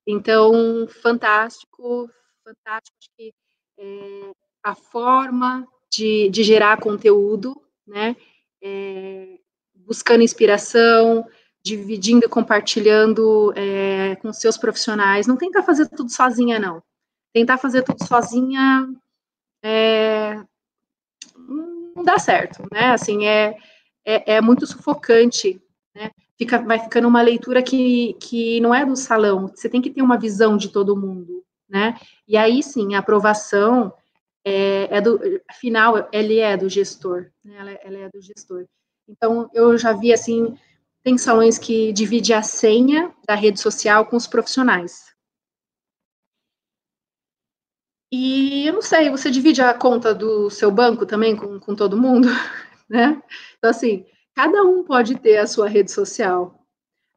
Então, 0.08 0.88
fantástico, 0.88 2.10
fantástico. 2.44 2.98
Que 3.16 3.32
é, 3.78 4.32
a 4.64 4.74
forma 4.74 5.68
de, 5.92 6.28
de, 6.30 6.44
gerar 6.44 6.80
conteúdo, 6.80 7.62
né? 7.86 8.16
É, 8.64 9.38
buscando 9.76 10.24
inspiração, 10.24 11.24
dividindo 11.62 12.26
e 12.26 12.30
compartilhando 12.30 13.54
é, 13.56 14.16
com 14.16 14.34
seus 14.34 14.58
profissionais. 14.58 15.28
Não 15.28 15.38
tenta 15.38 15.62
fazer 15.62 15.88
tudo 15.90 16.10
sozinha, 16.10 16.58
não. 16.58 16.82
Tentar 17.32 17.60
fazer 17.60 17.84
tudo 17.84 18.04
sozinha 18.08 18.92
é, 19.64 20.44
não 21.96 22.04
dá 22.04 22.18
certo, 22.18 22.64
né? 22.72 22.92
Assim, 22.92 23.28
é, 23.28 23.56
é, 24.04 24.38
é 24.38 24.42
muito 24.42 24.66
sufocante, 24.66 25.62
né? 25.94 26.10
Fica, 26.40 26.58
vai 26.60 26.80
ficando 26.80 27.08
uma 27.08 27.22
leitura 27.22 27.62
que, 27.62 28.14
que 28.14 28.62
não 28.62 28.74
é 28.74 28.86
do 28.86 28.96
salão, 28.96 29.48
você 29.48 29.68
tem 29.68 29.82
que 29.82 29.90
ter 29.90 30.02
uma 30.02 30.18
visão 30.18 30.56
de 30.56 30.70
todo 30.70 30.96
mundo, 30.96 31.44
né? 31.68 32.00
E 32.26 32.38
aí 32.38 32.64
sim, 32.64 32.96
a 32.96 33.00
aprovação 33.00 33.94
é, 34.46 34.98
é 34.98 35.02
do, 35.02 35.20
afinal, 35.50 36.08
ele 36.14 36.40
é 36.40 36.56
do 36.56 36.70
gestor, 36.70 37.30
né? 37.44 37.58
Ela, 37.58 37.72
ela 37.72 37.98
é 37.98 38.10
do 38.10 38.22
gestor. 38.22 38.66
Então, 39.08 39.50
eu 39.54 39.78
já 39.78 39.92
vi 39.92 40.14
assim, 40.14 40.58
tem 41.04 41.18
salões 41.18 41.58
que 41.58 41.92
divide 41.92 42.34
a 42.34 42.42
senha 42.42 43.14
da 43.28 43.36
rede 43.36 43.60
social 43.60 44.06
com 44.06 44.16
os 44.16 44.28
profissionais. 44.28 45.10
E 48.12 48.66
eu 48.66 48.74
não 48.74 48.82
sei, 48.82 49.10
você 49.10 49.30
divide 49.30 49.62
a 49.62 49.74
conta 49.74 50.16
do 50.16 50.50
seu 50.50 50.72
banco 50.72 51.06
também 51.06 51.36
com, 51.36 51.60
com 51.60 51.76
todo 51.76 51.98
mundo, 51.98 52.28
né? 52.90 53.22
Então, 53.58 53.70
assim, 53.70 54.06
cada 54.42 54.64
um 54.64 54.86
pode 54.86 55.20
ter 55.20 55.36
a 55.36 55.46
sua 55.46 55.68
rede 55.68 55.92
social. 55.92 56.66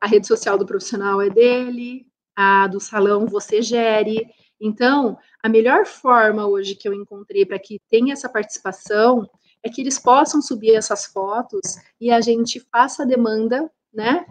A 0.00 0.08
rede 0.08 0.26
social 0.26 0.58
do 0.58 0.66
profissional 0.66 1.22
é 1.22 1.30
dele, 1.30 2.04
a 2.34 2.66
do 2.66 2.80
salão 2.80 3.26
você 3.26 3.62
gere. 3.62 4.26
Então, 4.60 5.16
a 5.40 5.48
melhor 5.48 5.86
forma 5.86 6.44
hoje 6.48 6.74
que 6.74 6.88
eu 6.88 6.92
encontrei 6.92 7.46
para 7.46 7.60
que 7.60 7.80
tenha 7.88 8.12
essa 8.12 8.28
participação 8.28 9.30
é 9.62 9.68
que 9.70 9.82
eles 9.82 10.00
possam 10.00 10.42
subir 10.42 10.74
essas 10.74 11.06
fotos 11.06 11.76
e 12.00 12.10
a 12.10 12.20
gente 12.20 12.58
faça 12.58 13.04
a 13.04 13.06
demanda, 13.06 13.70
né, 13.94 14.26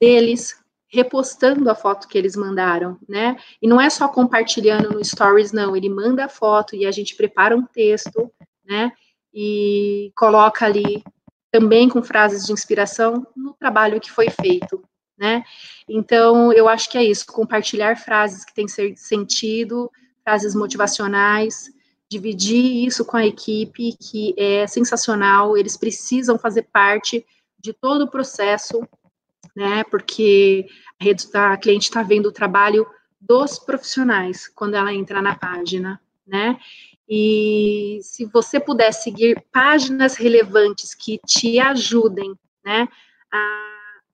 deles 0.00 0.54
repostando 0.86 1.68
a 1.68 1.74
foto 1.74 2.06
que 2.06 2.16
eles 2.16 2.36
mandaram, 2.36 2.96
né? 3.08 3.36
E 3.60 3.66
não 3.66 3.80
é 3.80 3.90
só 3.90 4.06
compartilhando 4.06 4.90
no 4.90 5.04
stories, 5.04 5.50
não. 5.50 5.74
Ele 5.74 5.88
manda 5.88 6.26
a 6.26 6.28
foto 6.28 6.76
e 6.76 6.86
a 6.86 6.92
gente 6.92 7.16
prepara 7.16 7.56
um 7.56 7.66
texto, 7.66 8.30
né? 8.64 8.92
E 9.34 10.12
coloca 10.14 10.64
ali 10.64 11.02
também 11.58 11.88
com 11.88 12.02
frases 12.02 12.44
de 12.44 12.52
inspiração 12.52 13.26
no 13.34 13.54
trabalho 13.54 13.98
que 13.98 14.12
foi 14.12 14.28
feito, 14.28 14.82
né? 15.16 15.42
Então, 15.88 16.52
eu 16.52 16.68
acho 16.68 16.90
que 16.90 16.98
é 16.98 17.02
isso, 17.02 17.24
compartilhar 17.26 17.96
frases 17.96 18.44
que 18.44 18.52
têm 18.52 18.66
sentido, 18.68 19.90
frases 20.22 20.54
motivacionais, 20.54 21.70
dividir 22.10 22.86
isso 22.86 23.06
com 23.06 23.16
a 23.16 23.26
equipe, 23.26 23.96
que 23.96 24.34
é 24.36 24.66
sensacional, 24.66 25.56
eles 25.56 25.78
precisam 25.78 26.38
fazer 26.38 26.64
parte 26.70 27.24
de 27.58 27.72
todo 27.72 28.02
o 28.02 28.10
processo, 28.10 28.86
né, 29.56 29.82
porque 29.84 30.66
a, 31.00 31.04
rede, 31.04 31.26
a 31.32 31.56
cliente 31.56 31.88
está 31.88 32.02
vendo 32.02 32.26
o 32.26 32.32
trabalho 32.32 32.86
dos 33.18 33.58
profissionais 33.58 34.46
quando 34.46 34.74
ela 34.74 34.92
entra 34.92 35.22
na 35.22 35.34
página, 35.34 35.98
né, 36.26 36.58
e 37.08 38.00
se 38.02 38.24
você 38.26 38.58
puder 38.58 38.92
seguir 38.92 39.44
páginas 39.52 40.16
relevantes 40.16 40.94
que 40.94 41.18
te 41.24 41.58
ajudem, 41.60 42.34
né, 42.64 42.88
a 43.32 43.66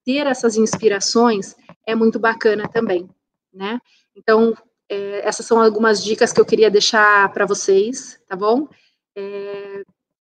ter 0.05 0.27
essas 0.27 0.57
inspirações, 0.57 1.57
é 1.87 1.95
muito 1.95 2.19
bacana 2.19 2.69
também, 2.69 3.09
né? 3.53 3.81
Então, 4.15 4.55
é, 4.89 5.27
essas 5.27 5.47
são 5.47 5.61
algumas 5.63 6.05
dicas 6.05 6.33
que 6.33 6.41
eu 6.41 6.45
queria 6.45 6.71
deixar 6.71 7.33
para 7.33 7.47
vocês, 7.47 8.21
tá 8.29 8.37
bom? 8.37 8.69
É, 9.17 9.83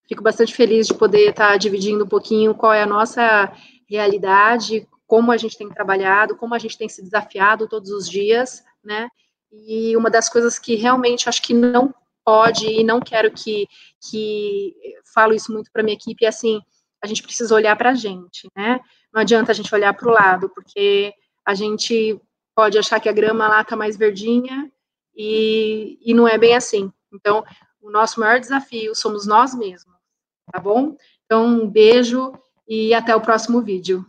fico 0.08 0.22
bastante 0.22 0.54
feliz 0.54 0.88
de 0.88 0.94
poder 0.94 1.30
estar 1.30 1.52
tá 1.52 1.58
dividindo 1.58 2.04
um 2.04 2.08
pouquinho 2.08 2.54
qual 2.54 2.74
é 2.74 2.82
a 2.82 2.88
nossa 2.88 3.52
realidade, 3.90 4.88
como 5.06 5.32
a 5.32 5.38
gente 5.38 5.58
tem 5.58 5.70
trabalhado, 5.70 6.36
como 6.36 6.54
a 6.54 6.60
gente 6.60 6.78
tem 6.78 6.90
se 6.90 7.02
desafiado 7.02 7.68
todos 7.68 7.92
os 7.92 8.10
dias, 8.10 8.64
né? 8.84 9.10
E 9.52 9.96
uma 9.96 10.10
das 10.10 10.28
coisas 10.28 10.60
que 10.60 10.76
realmente 10.76 11.30
acho 11.30 11.42
que 11.42 11.54
não 11.54 11.94
pode 12.28 12.68
e 12.68 12.84
não 12.84 13.00
quero 13.00 13.32
que, 13.32 13.70
que 14.10 14.76
falo 15.14 15.34
isso 15.34 15.50
muito 15.50 15.72
para 15.72 15.82
minha 15.82 15.96
equipe 15.96 16.26
é 16.26 16.28
assim, 16.28 16.60
a 17.02 17.08
gente 17.08 17.24
precisa 17.24 17.56
olhar 17.56 17.74
para 17.78 17.92
a 17.92 17.96
gente, 17.96 18.50
né? 18.54 18.82
Não 19.14 19.22
adianta 19.22 19.54
a 19.54 19.56
gente 19.56 19.74
olhar 19.74 19.94
para 19.94 20.10
o 20.10 20.12
lado, 20.12 20.50
porque 20.50 21.14
a 21.46 21.56
gente 21.56 22.20
pode 22.54 22.78
achar 22.78 23.00
que 23.00 23.08
a 23.08 23.14
grama 23.14 23.48
lá 23.48 23.62
está 23.62 23.78
mais 23.78 23.96
verdinha 23.96 24.70
e, 25.16 25.98
e 26.02 26.14
não 26.14 26.28
é 26.28 26.38
bem 26.38 26.54
assim. 26.54 26.92
Então, 27.14 27.46
o 27.82 27.90
nosso 27.90 28.20
maior 28.20 28.42
desafio 28.42 28.94
somos 28.94 29.26
nós 29.26 29.56
mesmos, 29.56 29.96
tá 30.52 30.60
bom? 30.60 30.98
Então, 31.24 31.46
um 31.46 31.66
beijo 31.66 32.34
e 32.68 32.94
até 32.94 33.16
o 33.16 33.22
próximo 33.22 33.62
vídeo. 33.62 34.06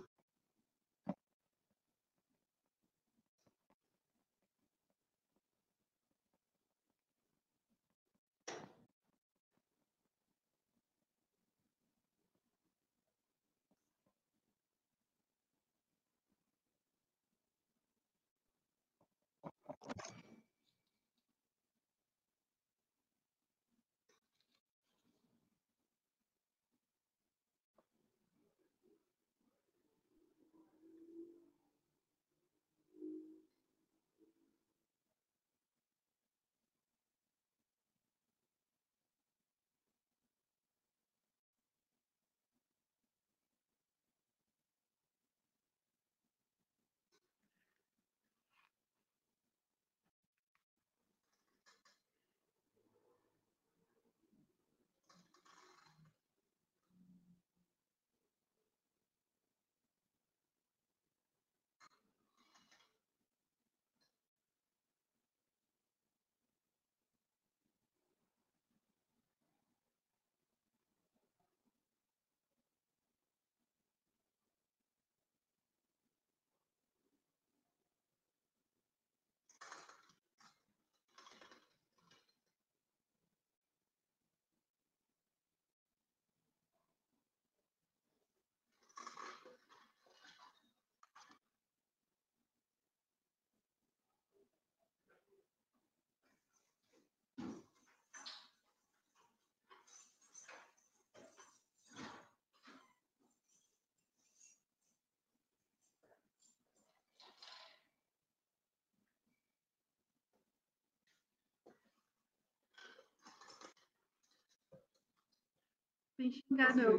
Sem 116.19 116.33
xingar, 116.33 116.75
não. 116.75 116.99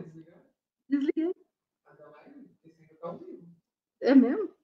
Desliguei. 0.88 1.36
É 4.02 4.16
mesmo? 4.16 4.56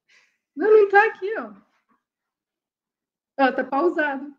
Não, 0.56 0.72
não 0.72 0.90
tá 0.90 1.06
aqui, 1.08 1.38
ó. 1.38 1.54
Ó, 3.38 3.52
tá 3.52 3.66
pausado. 3.66 4.34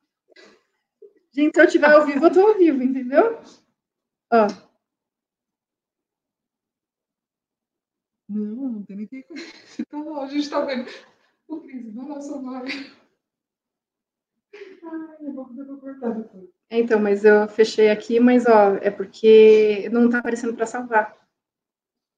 Gente, 1.33 1.55
se 1.55 1.61
eu 1.61 1.69
tiver 1.69 1.93
ao 1.93 2.07
vivo, 2.07 2.25
eu 2.25 2.33
tô 2.33 2.41
ao 2.47 2.57
vivo, 2.57 2.83
entendeu? 2.83 3.43
Ó. 4.33 4.47
Não, 8.27 8.71
não 8.71 8.85
tem 8.85 8.97
ninguém. 8.97 9.25
Tá 9.91 9.99
lá, 10.03 10.25
a 10.25 10.29
gente 10.29 10.49
tá 10.49 10.65
vendo 10.65 10.91
o 11.47 11.61
príncipe 11.61 11.91
da 11.91 12.03
nossa 12.05 12.41
live. 12.41 13.06
Ai, 14.83 15.27
é 15.27 15.31
bom 15.31 15.45
que 15.47 15.61
eu 15.61 15.79
cortar 15.79 16.11
depois. 16.11 16.49
É, 16.69 16.81
então, 16.81 16.99
mas 16.99 17.25
eu 17.25 17.49
fechei 17.49 17.91
aqui, 17.91 18.19
mas 18.19 18.47
ó, 18.47 18.77
é 18.77 18.91
porque 18.91 19.89
não 19.91 20.11
tá 20.11 20.19
aparecendo 20.19 20.55
para 20.55 20.67
salvar. 20.67 21.17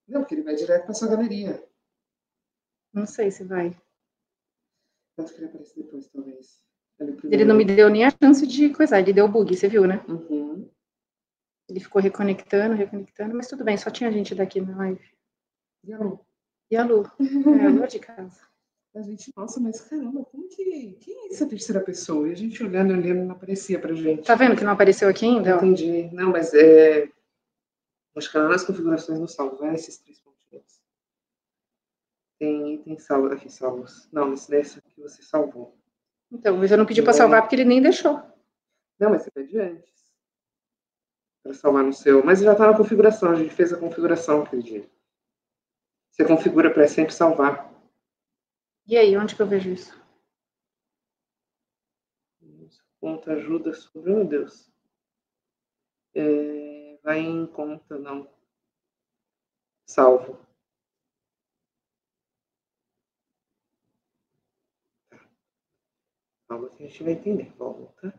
Não, 0.07 0.22
porque 0.22 0.34
ele 0.34 0.43
vai 0.43 0.55
direto 0.55 0.84
para 0.84 0.95
sua 0.95 1.09
galeria. 1.09 1.62
Não 2.93 3.07
sei 3.07 3.30
se 3.30 3.45
vai. 3.45 3.76
Acho 5.18 5.34
que 5.34 5.41
ele 5.41 5.47
aparece 5.47 5.76
depois, 5.76 6.09
talvez. 6.09 6.64
Ele 7.24 7.45
não 7.45 7.55
me 7.55 7.64
deu 7.64 7.89
nem 7.89 8.05
a 8.05 8.11
chance 8.11 8.47
de 8.47 8.70
coisar, 8.70 9.01
ele 9.01 9.12
deu 9.12 9.28
bug, 9.28 9.55
você 9.55 9.68
viu, 9.68 9.86
né? 9.86 10.05
Uhum. 10.09 10.68
Ele 11.68 11.80
ficou 11.80 12.01
reconectando, 12.01 12.74
reconectando, 12.74 13.34
mas 13.34 13.47
tudo 13.47 13.62
bem, 13.62 13.76
só 13.76 13.91
tinha 13.91 14.11
gente 14.11 14.34
daqui 14.34 14.61
na 14.61 14.76
live. 14.76 15.05
E 15.84 15.93
a 15.93 15.99
Lu? 15.99 16.26
E 16.70 16.76
a 16.76 16.84
Lu? 16.84 17.05
é, 17.61 17.66
a 17.66 17.68
Lu 17.68 17.84
é 17.84 17.86
de 17.86 17.99
casa. 18.01 18.47
A 18.99 19.03
gente, 19.03 19.32
nossa, 19.36 19.61
mas 19.61 19.80
caramba, 19.80 20.24
como 20.24 20.49
que. 20.49 20.96
Quem 20.99 21.14
é 21.14 21.32
essa 21.32 21.46
terceira 21.46 21.80
pessoa? 21.80 22.28
E 22.28 22.32
a 22.32 22.34
gente 22.34 22.64
olhando, 22.64 22.92
olhando, 22.92 23.24
não 23.24 23.30
aparecia 23.30 23.78
pra 23.78 23.94
gente. 23.94 24.26
Tá 24.26 24.34
vendo 24.34 24.57
que 24.57 24.64
não 24.64 24.72
apareceu 24.72 25.09
aqui 25.09 25.24
ainda? 25.24 25.53
Entendi. 25.53 26.11
Não, 26.12 26.32
mas 26.32 26.53
é. 26.53 27.09
Acho 28.16 28.28
que 28.28 28.36
lá 28.36 28.49
nas 28.49 28.64
configurações 28.64 29.20
não 29.20 29.28
salvo, 29.28 29.57
vai 29.57 29.74
esses 29.76 29.99
três 29.99 30.20
pontinhos. 30.20 30.80
Tem 32.40 32.74
item 32.74 32.99
salvo 32.99 33.32
aqui, 33.32 33.49
salvos. 33.49 34.09
Não, 34.11 34.34
esse 34.34 34.51
desse 34.51 34.82
que 34.82 35.01
você 35.01 35.22
salvou. 35.22 35.78
Então, 36.32 36.57
mas 36.57 36.72
eu 36.72 36.78
não 36.78 36.86
pedi 36.86 37.01
para 37.01 37.12
salvar 37.12 37.42
porque 37.42 37.55
ele 37.55 37.64
nem 37.64 37.80
deixou. 37.80 38.20
Não, 38.99 39.11
mas 39.11 39.22
você 39.22 39.30
pede 39.30 39.61
antes. 39.61 40.12
Para 41.44 41.55
salvar 41.55 41.84
no 41.84 41.92
seu. 41.92 42.24
Mas 42.24 42.40
já 42.40 42.51
está 42.51 42.66
na 42.66 42.76
configuração, 42.76 43.30
a 43.30 43.36
gente 43.36 43.55
fez 43.55 43.72
a 43.72 43.78
configuração 43.78 44.42
aquele 44.42 44.62
dia. 44.62 44.90
Você 46.11 46.24
configura 46.24 46.68
para 46.68 46.88
sempre 46.88 47.14
salvar. 47.14 47.68
E 48.89 48.97
aí, 48.97 49.14
onde 49.18 49.36
que 49.36 49.43
eu 49.43 49.47
vejo 49.47 49.70
isso? 49.70 49.95
Conta 52.99 53.34
ajuda 53.34 53.74
sobre. 53.74 54.11
Meu 54.11 54.24
Deus. 54.24 54.72
É, 56.14 56.99
vai 57.03 57.20
em 57.20 57.47
conta, 57.47 57.99
não. 57.99 58.26
Salvo. 59.86 60.39
Calma 66.49 66.70
que 66.70 66.82
a 66.82 66.86
gente 66.86 67.05
vai 67.05 67.12
entender. 67.12 67.53
Volta. 67.59 68.14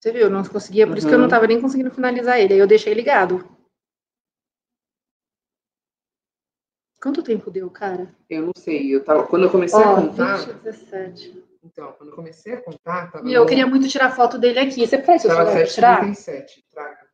Você 0.00 0.10
viu, 0.12 0.28
não 0.28 0.42
conseguia, 0.42 0.86
por 0.86 0.92
uhum. 0.92 0.98
isso 0.98 1.06
que 1.06 1.14
eu 1.14 1.18
não 1.18 1.26
estava 1.26 1.46
nem 1.46 1.60
conseguindo 1.60 1.90
finalizar 1.92 2.40
ele. 2.40 2.54
Aí 2.54 2.58
eu 2.58 2.66
deixei 2.66 2.92
ligado. 2.94 3.59
Quanto 7.02 7.22
tempo 7.22 7.50
deu, 7.50 7.70
cara? 7.70 8.14
Eu 8.28 8.42
não 8.42 8.52
sei. 8.54 8.94
Eu 8.94 9.02
tava, 9.02 9.26
quando 9.26 9.44
eu 9.44 9.50
comecei 9.50 9.78
oh, 9.78 9.82
a 9.82 9.94
contar. 9.94 10.36
20, 10.36 10.54
17. 10.62 11.44
Então, 11.64 11.92
quando 11.92 12.10
eu 12.10 12.16
comecei 12.16 12.54
a 12.54 12.62
contar, 12.62 13.10
tava. 13.10 13.28
E 13.28 13.32
eu 13.32 13.46
queria 13.46 13.66
muito 13.66 13.88
tirar 13.88 14.14
foto 14.14 14.38
dele 14.38 14.58
aqui. 14.58 14.86
Você 14.86 15.02
faz 15.02 15.22
seu 15.22 15.30
Tava 15.30 15.46
celular 15.46 15.66
tirar? 15.66 16.04
7,37. 16.04 16.64
Traga. 16.70 17.10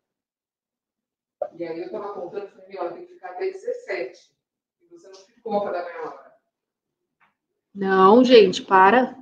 E 1.55 1.64
aí 1.64 1.82
eu 1.82 1.91
tava 1.91 2.12
contando, 2.14 2.49
falei, 2.49 2.68
meu, 2.68 2.93
tem 2.93 3.07
que 3.07 3.14
ficar 3.14 3.30
até 3.30 3.51
17. 3.51 4.20
E 4.82 4.87
você 4.89 5.09
não 5.09 5.14
ficou 5.14 5.61
para 5.62 5.72
dar 5.72 5.84
meia 5.84 6.03
hora. 6.03 6.32
Não, 7.74 8.24
gente, 8.24 8.62
para. 8.62 9.16